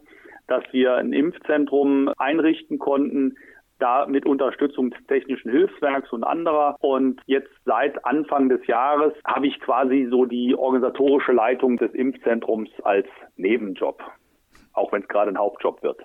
dass 0.47 0.63
wir 0.71 0.95
ein 0.95 1.13
Impfzentrum 1.13 2.11
einrichten 2.17 2.79
konnten, 2.79 3.37
da 3.77 4.07
mit 4.07 4.25
Unterstützung 4.25 4.89
des 4.89 5.05
Technischen 5.05 5.51
Hilfswerks 5.51 6.11
und 6.11 6.23
anderer. 6.23 6.75
Und 6.81 7.21
jetzt 7.27 7.51
seit 7.65 8.03
Anfang 8.05 8.49
des 8.49 8.65
Jahres 8.67 9.13
habe 9.25 9.47
ich 9.47 9.59
quasi 9.59 10.07
so 10.09 10.25
die 10.25 10.55
organisatorische 10.55 11.31
Leitung 11.31 11.77
des 11.77 11.93
Impfzentrums 11.93 12.69
als 12.83 13.07
Nebenjob, 13.37 14.01
auch 14.73 14.91
wenn 14.91 15.03
es 15.03 15.07
gerade 15.07 15.29
ein 15.31 15.37
Hauptjob 15.37 15.81
wird. 15.83 16.01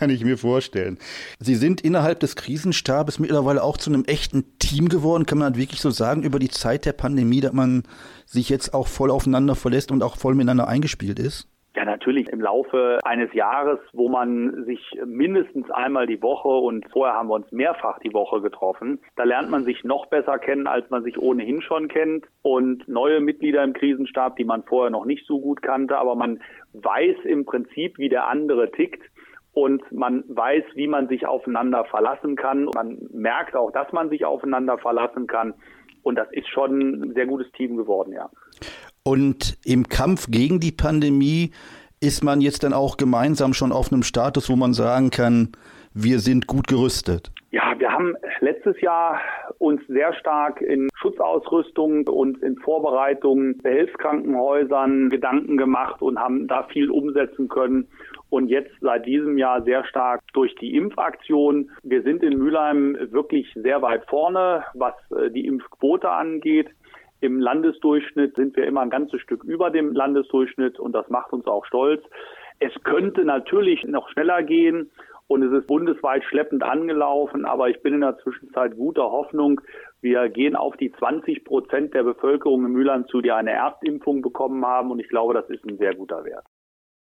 Kann 0.00 0.08
ich 0.08 0.24
mir 0.24 0.38
vorstellen. 0.38 0.96
Sie 1.40 1.54
sind 1.54 1.82
innerhalb 1.82 2.20
des 2.20 2.34
Krisenstabes 2.34 3.18
mittlerweile 3.18 3.62
auch 3.62 3.76
zu 3.76 3.92
einem 3.92 4.04
echten 4.04 4.58
Team 4.58 4.88
geworden, 4.88 5.26
kann 5.26 5.36
man 5.36 5.56
wirklich 5.56 5.82
so 5.82 5.90
sagen, 5.90 6.22
über 6.22 6.38
die 6.38 6.48
Zeit 6.48 6.86
der 6.86 6.94
Pandemie, 6.94 7.42
dass 7.42 7.52
man 7.52 7.82
sich 8.24 8.48
jetzt 8.48 8.72
auch 8.72 8.88
voll 8.88 9.10
aufeinander 9.10 9.56
verlässt 9.56 9.92
und 9.92 10.02
auch 10.02 10.16
voll 10.16 10.34
miteinander 10.34 10.68
eingespielt 10.68 11.18
ist? 11.18 11.48
Ja, 11.76 11.84
natürlich 11.84 12.28
im 12.28 12.40
Laufe 12.40 12.98
eines 13.04 13.32
Jahres, 13.34 13.78
wo 13.92 14.08
man 14.08 14.64
sich 14.64 14.80
mindestens 15.04 15.70
einmal 15.70 16.06
die 16.06 16.20
Woche 16.20 16.48
und 16.48 16.84
vorher 16.90 17.14
haben 17.14 17.28
wir 17.28 17.34
uns 17.34 17.52
mehrfach 17.52 18.00
die 18.00 18.12
Woche 18.12 18.40
getroffen, 18.40 18.98
da 19.16 19.24
lernt 19.24 19.50
man 19.50 19.64
sich 19.64 19.84
noch 19.84 20.06
besser 20.06 20.38
kennen, 20.38 20.66
als 20.66 20.88
man 20.90 21.04
sich 21.04 21.18
ohnehin 21.18 21.62
schon 21.62 21.88
kennt 21.88 22.26
und 22.42 22.88
neue 22.88 23.20
Mitglieder 23.20 23.62
im 23.62 23.74
Krisenstab, 23.74 24.36
die 24.36 24.44
man 24.44 24.64
vorher 24.64 24.90
noch 24.90 25.04
nicht 25.04 25.26
so 25.26 25.40
gut 25.40 25.62
kannte, 25.62 25.96
aber 25.96 26.16
man 26.16 26.40
weiß 26.72 27.18
im 27.24 27.44
Prinzip, 27.44 27.98
wie 27.98 28.08
der 28.08 28.26
andere 28.26 28.72
tickt 28.72 29.02
und 29.60 29.82
man 29.92 30.24
weiß, 30.28 30.64
wie 30.74 30.88
man 30.88 31.08
sich 31.08 31.26
aufeinander 31.26 31.84
verlassen 31.84 32.34
kann. 32.34 32.64
Man 32.74 32.96
merkt 33.12 33.54
auch, 33.54 33.70
dass 33.70 33.92
man 33.92 34.08
sich 34.08 34.24
aufeinander 34.24 34.78
verlassen 34.78 35.26
kann. 35.26 35.52
Und 36.02 36.16
das 36.16 36.28
ist 36.32 36.48
schon 36.48 36.80
ein 36.80 37.14
sehr 37.14 37.26
gutes 37.26 37.52
Team 37.52 37.76
geworden, 37.76 38.12
ja. 38.12 38.30
Und 39.02 39.58
im 39.66 39.86
Kampf 39.88 40.28
gegen 40.30 40.60
die 40.60 40.72
Pandemie 40.72 41.50
ist 42.00 42.24
man 42.24 42.40
jetzt 42.40 42.64
dann 42.64 42.72
auch 42.72 42.96
gemeinsam 42.96 43.52
schon 43.52 43.70
auf 43.70 43.92
einem 43.92 44.02
Status, 44.02 44.48
wo 44.48 44.56
man 44.56 44.72
sagen 44.72 45.10
kann, 45.10 45.52
wir 45.92 46.20
sind 46.20 46.46
gut 46.46 46.66
gerüstet. 46.66 47.30
Ja, 47.50 47.78
wir 47.78 47.92
haben 47.92 48.14
letztes 48.40 48.80
Jahr 48.80 49.20
uns 49.60 49.86
sehr 49.88 50.14
stark 50.14 50.62
in 50.62 50.88
Schutzausrüstung 50.94 52.08
und 52.08 52.42
in 52.42 52.56
Vorbereitungen 52.56 53.58
bei 53.62 53.72
Hilfskrankenhäusern 53.72 55.10
Gedanken 55.10 55.58
gemacht 55.58 56.00
und 56.00 56.18
haben 56.18 56.48
da 56.48 56.62
viel 56.64 56.90
umsetzen 56.90 57.48
können. 57.48 57.86
Und 58.30 58.48
jetzt 58.48 58.72
seit 58.80 59.04
diesem 59.04 59.36
Jahr 59.36 59.62
sehr 59.62 59.84
stark 59.84 60.22
durch 60.32 60.54
die 60.56 60.74
Impfaktion. 60.74 61.70
Wir 61.82 62.02
sind 62.02 62.22
in 62.22 62.38
Mülheim 62.38 62.96
wirklich 63.10 63.52
sehr 63.54 63.82
weit 63.82 64.06
vorne, 64.06 64.64
was 64.72 64.94
äh, 65.10 65.30
die 65.30 65.46
Impfquote 65.46 66.08
angeht. 66.08 66.70
Im 67.20 67.38
Landesdurchschnitt 67.38 68.36
sind 68.36 68.56
wir 68.56 68.64
immer 68.66 68.80
ein 68.80 68.88
ganzes 68.88 69.20
Stück 69.20 69.44
über 69.44 69.68
dem 69.68 69.92
Landesdurchschnitt 69.92 70.80
und 70.80 70.92
das 70.92 71.10
macht 71.10 71.34
uns 71.34 71.46
auch 71.46 71.66
stolz. 71.66 72.02
Es 72.60 72.72
könnte 72.82 73.26
natürlich 73.26 73.84
noch 73.84 74.08
schneller 74.08 74.42
gehen 74.42 74.90
und 75.30 75.44
es 75.44 75.52
ist 75.52 75.68
bundesweit 75.68 76.24
schleppend 76.24 76.64
angelaufen, 76.64 77.44
aber 77.44 77.68
ich 77.68 77.80
bin 77.82 77.94
in 77.94 78.00
der 78.00 78.18
Zwischenzeit 78.18 78.76
guter 78.76 79.04
Hoffnung. 79.12 79.60
Wir 80.00 80.28
gehen 80.28 80.56
auf 80.56 80.76
die 80.76 80.90
20 80.90 81.44
Prozent 81.44 81.94
der 81.94 82.02
Bevölkerung 82.02 82.66
in 82.66 82.72
Mülheim 82.72 83.06
zu, 83.06 83.20
die 83.20 83.30
eine 83.30 83.52
Erstimpfung 83.52 84.22
bekommen 84.22 84.66
haben 84.66 84.90
und 84.90 84.98
ich 84.98 85.08
glaube, 85.08 85.34
das 85.34 85.48
ist 85.48 85.64
ein 85.64 85.78
sehr 85.78 85.94
guter 85.94 86.24
Wert. 86.24 86.44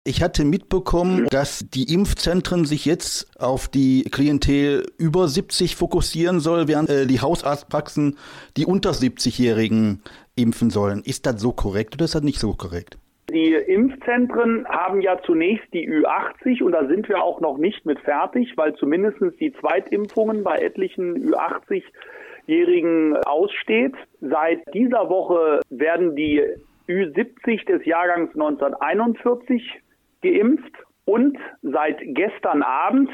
Ich 0.07 0.23
hatte 0.23 0.43
mitbekommen, 0.43 1.27
dass 1.29 1.67
die 1.69 1.93
Impfzentren 1.93 2.65
sich 2.65 2.85
jetzt 2.85 3.39
auf 3.39 3.67
die 3.67 4.03
Klientel 4.03 4.85
über 4.97 5.27
70 5.27 5.75
fokussieren 5.75 6.39
soll, 6.39 6.67
während 6.67 6.89
äh, 6.89 7.05
die 7.05 7.21
Hausarztpraxen 7.21 8.17
die 8.57 8.65
unter 8.65 8.91
70-Jährigen 8.91 10.01
impfen 10.35 10.71
sollen. 10.71 11.03
Ist 11.03 11.27
das 11.27 11.39
so 11.39 11.51
korrekt 11.51 11.93
oder 11.93 12.05
ist 12.05 12.15
das 12.15 12.23
nicht 12.23 12.39
so 12.39 12.53
korrekt? 12.53 12.97
Die 13.35 13.53
Impfzentren 13.53 14.65
haben 14.69 15.01
ja 15.01 15.21
zunächst 15.21 15.65
die 15.73 15.89
Ü80 15.89 16.63
und 16.63 16.71
da 16.71 16.87
sind 16.87 17.09
wir 17.09 17.21
auch 17.21 17.41
noch 17.41 17.57
nicht 17.57 17.85
mit 17.85 17.99
fertig, 17.99 18.53
weil 18.55 18.73
zumindest 18.75 19.17
die 19.41 19.51
Zweitimpfungen 19.51 20.41
bei 20.41 20.55
etlichen 20.59 21.33
Ü80-Jährigen 21.33 23.17
aussteht. 23.25 23.93
Seit 24.21 24.61
dieser 24.73 25.09
Woche 25.09 25.59
werden 25.69 26.15
die 26.15 26.41
Ü70 26.87 27.65
des 27.65 27.83
Jahrgangs 27.83 28.33
1941 28.35 29.81
geimpft 30.21 30.73
und 31.03 31.37
seit 31.61 31.97
gestern 32.05 32.63
Abend 32.63 33.09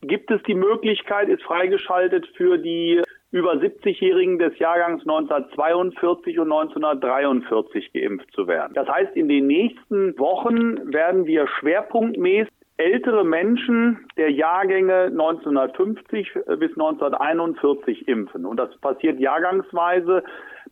gibt 0.00 0.32
es 0.32 0.42
die 0.42 0.56
Möglichkeit, 0.56 1.28
ist 1.28 1.44
freigeschaltet 1.44 2.26
für 2.36 2.58
die 2.58 3.00
über 3.32 3.52
70-Jährigen 3.52 4.38
des 4.38 4.58
Jahrgangs 4.58 5.02
1942 5.02 6.38
und 6.38 6.52
1943 6.52 7.92
geimpft 7.92 8.32
zu 8.32 8.46
werden. 8.46 8.72
Das 8.74 8.88
heißt, 8.88 9.16
in 9.16 9.28
den 9.28 9.46
nächsten 9.46 10.18
Wochen 10.18 10.92
werden 10.92 11.26
wir 11.26 11.46
schwerpunktmäßig 11.46 12.52
ältere 12.76 13.24
Menschen 13.24 14.06
der 14.16 14.30
Jahrgänge 14.30 15.04
1950 15.04 16.32
bis 16.58 16.72
1941 16.72 18.08
impfen. 18.08 18.44
Und 18.44 18.58
das 18.58 18.76
passiert 18.78 19.18
jahrgangsweise 19.18 20.22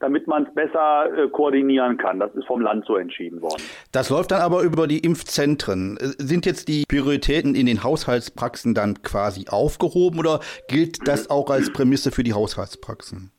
damit 0.01 0.27
man 0.27 0.47
es 0.47 0.55
besser 0.55 1.07
äh, 1.17 1.29
koordinieren 1.29 1.97
kann. 1.97 2.19
Das 2.19 2.35
ist 2.35 2.47
vom 2.47 2.61
Land 2.61 2.85
so 2.87 2.97
entschieden 2.97 3.41
worden. 3.43 3.63
Das 3.93 4.11
läuft 4.11 4.31
dann 4.33 4.43
aber 4.43 4.63
über 4.63 4.87
die 4.87 4.99
Impfzentren. 4.99 5.97
Äh, 5.99 6.11
sind 6.19 6.47
jetzt 6.47 6.69
die 6.69 6.85
Prioritäten 6.89 7.55
in 7.55 7.67
den 7.67 7.83
Haushaltspraxen 7.83 8.75
dann 8.75 9.03
quasi 9.03 9.47
aufgehoben 9.49 10.19
oder 10.19 10.41
gilt 10.69 11.07
das 11.07 11.31
auch 11.31 11.51
als 11.51 11.73
Prämisse 11.73 12.11
für 12.11 12.23
die 12.23 12.33
Haushaltspraxen? 12.33 13.31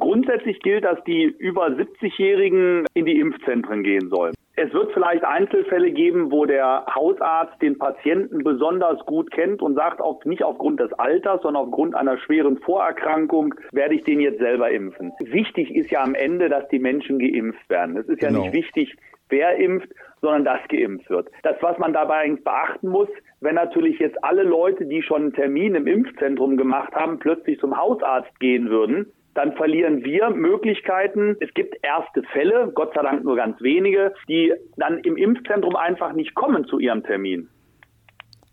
Grundsätzlich 0.00 0.60
gilt, 0.60 0.84
dass 0.84 1.02
die 1.04 1.24
über 1.38 1.66
70-Jährigen 1.66 2.86
in 2.94 3.04
die 3.04 3.20
Impfzentren 3.20 3.82
gehen 3.82 4.08
sollen. 4.08 4.34
Es 4.56 4.74
wird 4.74 4.92
vielleicht 4.92 5.24
Einzelfälle 5.24 5.90
geben, 5.90 6.30
wo 6.30 6.44
der 6.44 6.84
Hausarzt 6.94 7.62
den 7.62 7.78
Patienten 7.78 8.44
besonders 8.44 8.98
gut 9.06 9.30
kennt 9.30 9.62
und 9.62 9.74
sagt, 9.74 10.02
auch 10.02 10.22
nicht 10.24 10.42
aufgrund 10.42 10.80
des 10.80 10.92
Alters, 10.94 11.40
sondern 11.42 11.64
aufgrund 11.64 11.94
einer 11.94 12.18
schweren 12.18 12.58
Vorerkrankung 12.58 13.54
werde 13.72 13.94
ich 13.94 14.02
den 14.02 14.20
jetzt 14.20 14.38
selber 14.38 14.70
impfen. 14.70 15.12
Wichtig 15.20 15.74
ist 15.74 15.90
ja 15.90 16.02
am 16.02 16.14
Ende, 16.14 16.50
dass 16.50 16.68
die 16.68 16.78
Menschen 16.78 17.18
geimpft 17.18 17.70
werden. 17.70 17.96
Es 17.96 18.06
ist 18.08 18.20
ja 18.20 18.28
genau. 18.28 18.42
nicht 18.42 18.52
wichtig, 18.52 18.96
wer 19.30 19.56
impft, 19.56 19.88
sondern 20.20 20.44
dass 20.44 20.60
geimpft 20.68 21.08
wird. 21.08 21.28
Das, 21.42 21.56
was 21.62 21.78
man 21.78 21.92
dabei 21.92 22.18
eigentlich 22.18 22.44
beachten 22.44 22.88
muss, 22.88 23.08
wenn 23.40 23.54
natürlich 23.54 23.98
jetzt 23.98 24.22
alle 24.22 24.42
Leute, 24.42 24.84
die 24.84 25.02
schon 25.02 25.22
einen 25.22 25.32
Termin 25.32 25.74
im 25.74 25.86
Impfzentrum 25.86 26.56
gemacht 26.56 26.94
haben, 26.94 27.18
plötzlich 27.18 27.58
zum 27.60 27.78
Hausarzt 27.78 28.38
gehen 28.40 28.68
würden, 28.68 29.06
dann 29.34 29.52
verlieren 29.54 30.04
wir 30.04 30.30
Möglichkeiten. 30.30 31.36
Es 31.40 31.52
gibt 31.54 31.76
erste 31.82 32.22
Fälle, 32.32 32.72
Gott 32.74 32.94
sei 32.94 33.02
Dank 33.02 33.24
nur 33.24 33.36
ganz 33.36 33.60
wenige, 33.60 34.12
die 34.28 34.52
dann 34.76 34.98
im 34.98 35.16
Impfzentrum 35.16 35.76
einfach 35.76 36.12
nicht 36.12 36.34
kommen 36.34 36.64
zu 36.64 36.78
ihrem 36.78 37.02
Termin 37.02 37.48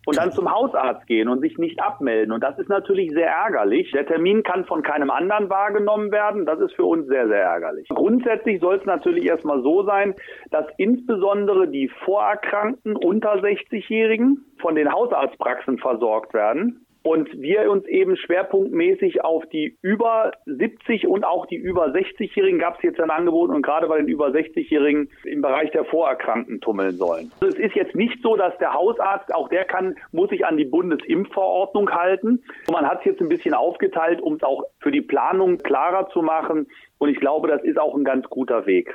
und 0.08 0.16
dann 0.16 0.32
zum 0.32 0.50
Hausarzt 0.50 1.06
gehen 1.06 1.28
und 1.28 1.40
sich 1.40 1.58
nicht 1.58 1.82
abmelden. 1.82 2.32
Und 2.32 2.42
das 2.42 2.58
ist 2.58 2.70
natürlich 2.70 3.10
sehr 3.12 3.28
ärgerlich. 3.28 3.90
Der 3.92 4.06
Termin 4.06 4.42
kann 4.42 4.64
von 4.64 4.82
keinem 4.82 5.10
anderen 5.10 5.50
wahrgenommen 5.50 6.10
werden. 6.10 6.46
Das 6.46 6.58
ist 6.60 6.74
für 6.74 6.84
uns 6.84 7.08
sehr, 7.08 7.28
sehr 7.28 7.42
ärgerlich. 7.42 7.86
Grundsätzlich 7.90 8.58
soll 8.60 8.76
es 8.76 8.86
natürlich 8.86 9.26
erstmal 9.26 9.62
so 9.62 9.82
sein, 9.82 10.14
dass 10.50 10.64
insbesondere 10.78 11.68
die 11.68 11.90
Vorerkrankten 12.06 12.96
unter 12.96 13.34
60-Jährigen 13.34 14.46
von 14.58 14.76
den 14.76 14.90
Hausarztpraxen 14.90 15.76
versorgt 15.76 16.32
werden 16.32 16.86
und 17.02 17.40
wir 17.40 17.70
uns 17.70 17.86
eben 17.86 18.16
schwerpunktmäßig 18.16 19.24
auf 19.24 19.46
die 19.46 19.76
über 19.82 20.32
70 20.46 21.06
und 21.06 21.24
auch 21.24 21.46
die 21.46 21.56
über 21.56 21.86
60-Jährigen 21.86 22.58
gab 22.58 22.76
es 22.76 22.82
jetzt 22.82 23.00
ein 23.00 23.10
Angebot 23.10 23.50
und 23.50 23.62
gerade 23.62 23.86
bei 23.86 23.98
den 23.98 24.08
über 24.08 24.28
60-Jährigen 24.28 25.10
im 25.24 25.40
Bereich 25.40 25.70
der 25.70 25.84
Vorerkrankten 25.84 26.60
tummeln 26.60 26.96
sollen. 26.96 27.30
Also 27.40 27.56
es 27.56 27.64
ist 27.64 27.74
jetzt 27.74 27.94
nicht 27.94 28.20
so, 28.22 28.36
dass 28.36 28.56
der 28.58 28.74
Hausarzt, 28.74 29.34
auch 29.34 29.48
der 29.48 29.64
kann, 29.64 29.96
muss 30.12 30.30
sich 30.30 30.44
an 30.44 30.56
die 30.56 30.64
Bundesimpfverordnung 30.64 31.90
halten. 31.90 32.42
Man 32.70 32.86
hat 32.86 33.00
es 33.00 33.06
jetzt 33.06 33.20
ein 33.20 33.28
bisschen 33.28 33.54
aufgeteilt, 33.54 34.20
um 34.20 34.34
es 34.34 34.42
auch 34.42 34.64
für 34.80 34.90
die 34.90 35.02
Planung 35.02 35.58
klarer 35.58 36.08
zu 36.10 36.22
machen. 36.22 36.66
Und 36.98 37.08
ich 37.10 37.20
glaube, 37.20 37.48
das 37.48 37.62
ist 37.62 37.78
auch 37.78 37.94
ein 37.94 38.04
ganz 38.04 38.28
guter 38.28 38.66
Weg. 38.66 38.94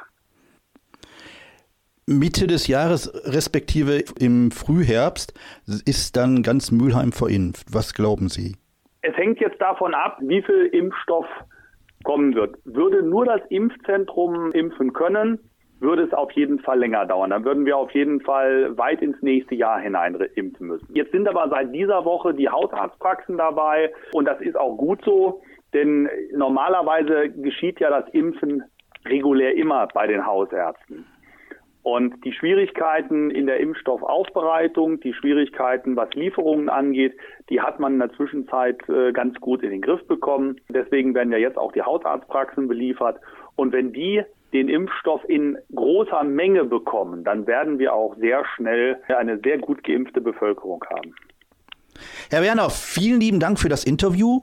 Mitte 2.06 2.48
des 2.48 2.68
Jahres, 2.68 3.12
respektive 3.26 4.04
im 4.20 4.52
Frühherbst, 4.52 5.34
ist 5.86 6.18
dann 6.18 6.44
ganz 6.44 6.72
Mülheim 6.72 7.12
verimpft. 7.14 7.68
Was 7.74 7.94
glauben 7.94 8.28
Sie? 8.28 8.56
Es 9.02 9.16
hängt 9.16 9.40
jetzt 9.40 9.62
davon 9.62 9.94
ab, 9.94 10.18
wie 10.22 10.42
viel 10.42 10.66
Impfstoff 10.72 11.26
kommen 12.04 12.36
wird. 12.36 12.56
Würde 12.66 13.04
nur 13.04 13.26
das 13.26 13.42
Impfzentrum 13.50 14.52
impfen 14.52 14.92
können, 14.92 15.40
würde 15.80 16.04
es 16.04 16.14
auf 16.14 16.32
jeden 16.32 16.60
Fall 16.60 16.80
länger 16.80 17.06
dauern. 17.06 17.30
Dann 17.30 17.46
würden 17.46 17.66
wir 17.66 17.78
auf 17.78 17.92
jeden 17.92 18.22
Fall 18.22 18.78
weit 18.78 19.02
ins 19.02 19.22
nächste 19.22 19.56
Jahr 19.56 19.80
hinein 19.80 20.16
impfen 20.36 20.68
müssen. 20.68 20.88
Jetzt 20.94 21.12
sind 21.12 21.28
aber 21.28 21.50
seit 21.50 21.74
dieser 21.74 22.06
Woche 22.06 22.34
die 22.34 22.50
Hausarztpraxen 22.50 23.38
dabei 23.38 23.94
und 24.14 24.26
das 24.26 24.40
ist 24.42 24.58
auch 24.58 24.76
gut 24.76 25.00
so, 25.04 25.42
denn 25.74 26.10
normalerweise 26.34 27.30
geschieht 27.30 27.80
ja 27.80 27.90
das 27.90 28.10
Impfen 28.14 28.64
regulär 29.06 29.56
immer 29.56 29.88
bei 29.94 30.08
den 30.08 30.26
Hausärzten. 30.26 31.06
Und 31.84 32.24
die 32.24 32.32
Schwierigkeiten 32.32 33.30
in 33.30 33.46
der 33.46 33.60
Impfstoffaufbereitung, 33.60 35.02
die 35.02 35.14
Schwierigkeiten, 35.14 35.98
was 35.98 36.10
Lieferungen 36.14 36.70
angeht, 36.70 37.14
die 37.50 37.60
hat 37.60 37.80
man 37.80 37.94
in 37.94 38.00
der 38.00 38.14
Zwischenzeit 38.14 38.78
äh, 38.88 39.12
ganz 39.12 39.38
gut 39.42 39.62
in 39.64 39.70
den 39.70 39.82
Griff 39.82 40.06
bekommen. 40.08 40.62
Deswegen 40.70 41.14
werden 41.14 41.34
ja 41.34 41.38
jetzt 41.38 41.58
auch 41.58 41.74
die 41.74 41.82
Hausarztpraxen 41.82 42.70
beliefert. 42.70 43.20
Und 43.58 43.74
wenn 43.74 43.92
die 43.92 44.24
den 44.54 44.70
Impfstoff 44.70 45.22
in 45.28 45.58
großer 45.76 46.24
Menge 46.24 46.64
bekommen, 46.64 47.26
dann 47.26 47.48
werden 47.48 47.80
wir 47.80 47.94
auch 47.94 48.16
sehr 48.16 48.46
schnell 48.56 49.02
eine 49.08 49.40
sehr 49.44 49.58
gut 49.58 49.84
geimpfte 49.84 50.22
Bevölkerung 50.22 50.82
haben. 50.90 51.14
Herr 52.30 52.44
Werner, 52.44 52.70
vielen 52.70 53.20
lieben 53.20 53.40
Dank 53.40 53.60
für 53.60 53.70
das 53.70 53.84
Interview. 53.84 54.42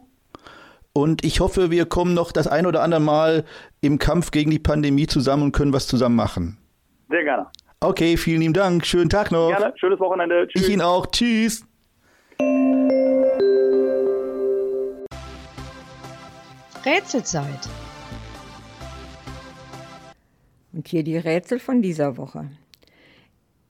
Und 0.93 1.25
ich 1.25 1.41
hoffe, 1.41 1.71
wir 1.71 1.87
kommen 1.87 2.15
noch 2.15 2.33
das 2.33 2.49
ein 2.49 2.67
oder 2.67 2.83
andere 2.83 3.01
Mal 3.01 3.45
im 3.81 3.99
Kampf 3.99 4.33
gegen 4.33 4.51
die 4.51 4.59
Pandemie 4.59 5.07
zusammen 5.07 5.45
und 5.45 5.53
können 5.53 5.73
was 5.73 5.87
zusammen 5.87 6.17
machen. 6.17 6.60
Sehr 7.11 7.25
gerne. 7.25 7.47
Okay, 7.81 8.17
vielen 8.17 8.41
lieben 8.41 8.55
Dank. 8.55 8.87
Schönen 8.87 9.11
Tag 9.11 9.33
noch. 9.33 9.49
Gerne. 9.49 9.75
Schönes 9.77 9.99
Wochenende. 9.99 10.47
Tschüss. 10.47 10.63
Ich 10.63 10.69
Ihnen 10.69 10.83
auch. 10.83 11.07
Tschüss. 11.07 11.67
Rätselzeit. 16.87 17.69
Und 20.73 20.87
hier 20.87 21.03
die 21.03 21.17
Rätsel 21.17 21.59
von 21.59 21.83
dieser 21.83 22.17
Woche. 22.17 22.49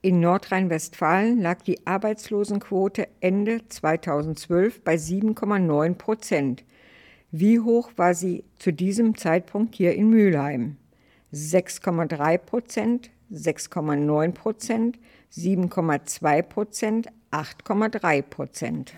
In 0.03 0.19
Nordrhein-Westfalen 0.19 1.41
lag 1.41 1.61
die 1.63 1.85
Arbeitslosenquote 1.85 3.07
Ende 3.21 3.67
2012 3.67 4.83
bei 4.83 4.95
7,9 4.95 5.95
Prozent. 5.95 6.63
Wie 7.31 7.59
hoch 7.59 7.91
war 7.95 8.13
sie 8.13 8.43
zu 8.57 8.71
diesem 8.71 9.17
Zeitpunkt 9.17 9.75
hier 9.75 9.95
in 9.95 10.09
Mülheim? 10.09 10.77
6,3 11.33 12.37
Prozent, 12.37 13.09
6,9 13.31 14.31
Prozent, 14.33 14.99
7,2 15.33 16.41
Prozent, 16.41 17.07
8,3 17.31 18.21
Prozent. 18.21 18.93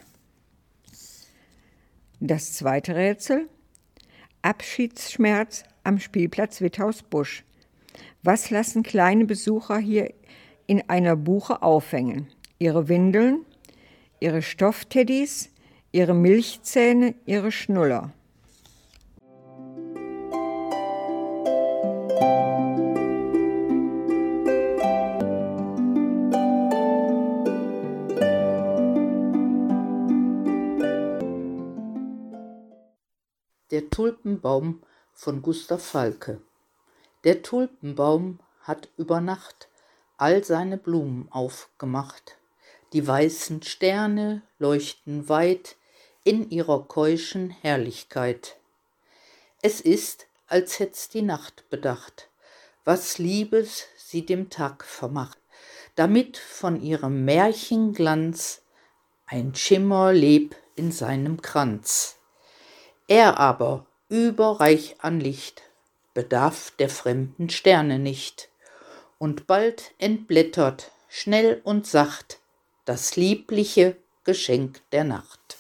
Das 2.20 2.54
zweite 2.54 2.96
Rätsel. 2.96 3.50
Abschiedsschmerz 4.42 5.64
am 5.84 6.00
Spielplatz 6.00 6.62
Witthaus-Busch. 6.62 7.44
Was 8.24 8.50
lassen 8.50 8.84
kleine 8.84 9.26
Besucher 9.26 9.78
hier 9.78 10.14
in 10.66 10.90
einer 10.90 11.16
Buche 11.16 11.62
aufhängen? 11.62 12.28
Ihre 12.60 12.88
Windeln, 12.88 13.46
ihre 14.20 14.42
Stoffteddys, 14.42 15.50
ihre 15.92 16.14
Milchzähne, 16.14 17.16
ihre 17.26 17.52
Schnuller. 17.52 18.14
Der 33.74 33.90
Tulpenbaum 33.90 34.84
von 35.14 35.42
Gustav 35.42 35.84
Falke 35.84 36.40
der 37.24 37.42
Tulpenbaum 37.42 38.38
hat 38.62 38.90
über 38.98 39.20
Nacht 39.20 39.68
all 40.16 40.44
seine 40.44 40.78
Blumen 40.78 41.28
aufgemacht. 41.32 42.38
Die 42.94 43.08
weißen 43.08 43.64
Sterne 43.64 44.44
leuchten 44.60 45.28
weit 45.28 45.76
in 46.24 46.52
ihrer 46.52 46.88
keuschen 46.88 47.50
Herrlichkeit. 47.50 48.58
Es 49.64 49.82
ist, 49.82 50.28
als 50.46 50.78
hätt's 50.78 51.10
die 51.10 51.24
Nacht 51.24 51.68
bedacht, 51.72 52.30
was 52.86 53.18
Liebes 53.18 53.88
sie 53.98 54.24
dem 54.24 54.52
Tag 54.52 54.86
vermacht, 54.86 55.40
damit 55.96 56.38
von 56.38 56.80
ihrem 56.80 57.26
Märchenglanz 57.26 58.62
ein 59.26 59.56
Schimmer 59.56 60.14
leb 60.14 60.56
in 60.76 60.92
seinem 60.92 61.42
Kranz. 61.42 62.20
Er 63.16 63.38
aber, 63.40 63.86
überreich 64.10 64.96
an 64.98 65.20
Licht, 65.20 65.62
bedarf 66.16 66.72
der 66.80 66.90
fremden 66.90 67.48
Sterne 67.52 68.00
nicht. 68.00 68.50
Und 69.20 69.46
bald 69.46 69.94
entblättert, 70.00 70.90
schnell 71.10 71.62
und 71.64 71.86
sacht, 71.86 72.40
das 72.86 73.16
liebliche 73.16 73.98
Geschenk 74.24 74.82
der 74.92 75.04
Nacht. 75.04 75.58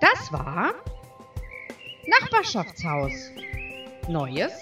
Das 0.00 0.32
war 0.32 0.74
Nachbarschaftshaus. 2.36 3.30
Neues 4.08 4.52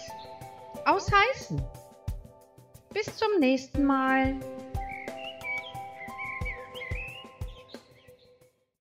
aus 0.86 1.10
Heißen. 1.10 1.60
Bis 2.92 3.16
zum 3.16 3.40
nächsten 3.40 3.84
Mal. 3.84 4.36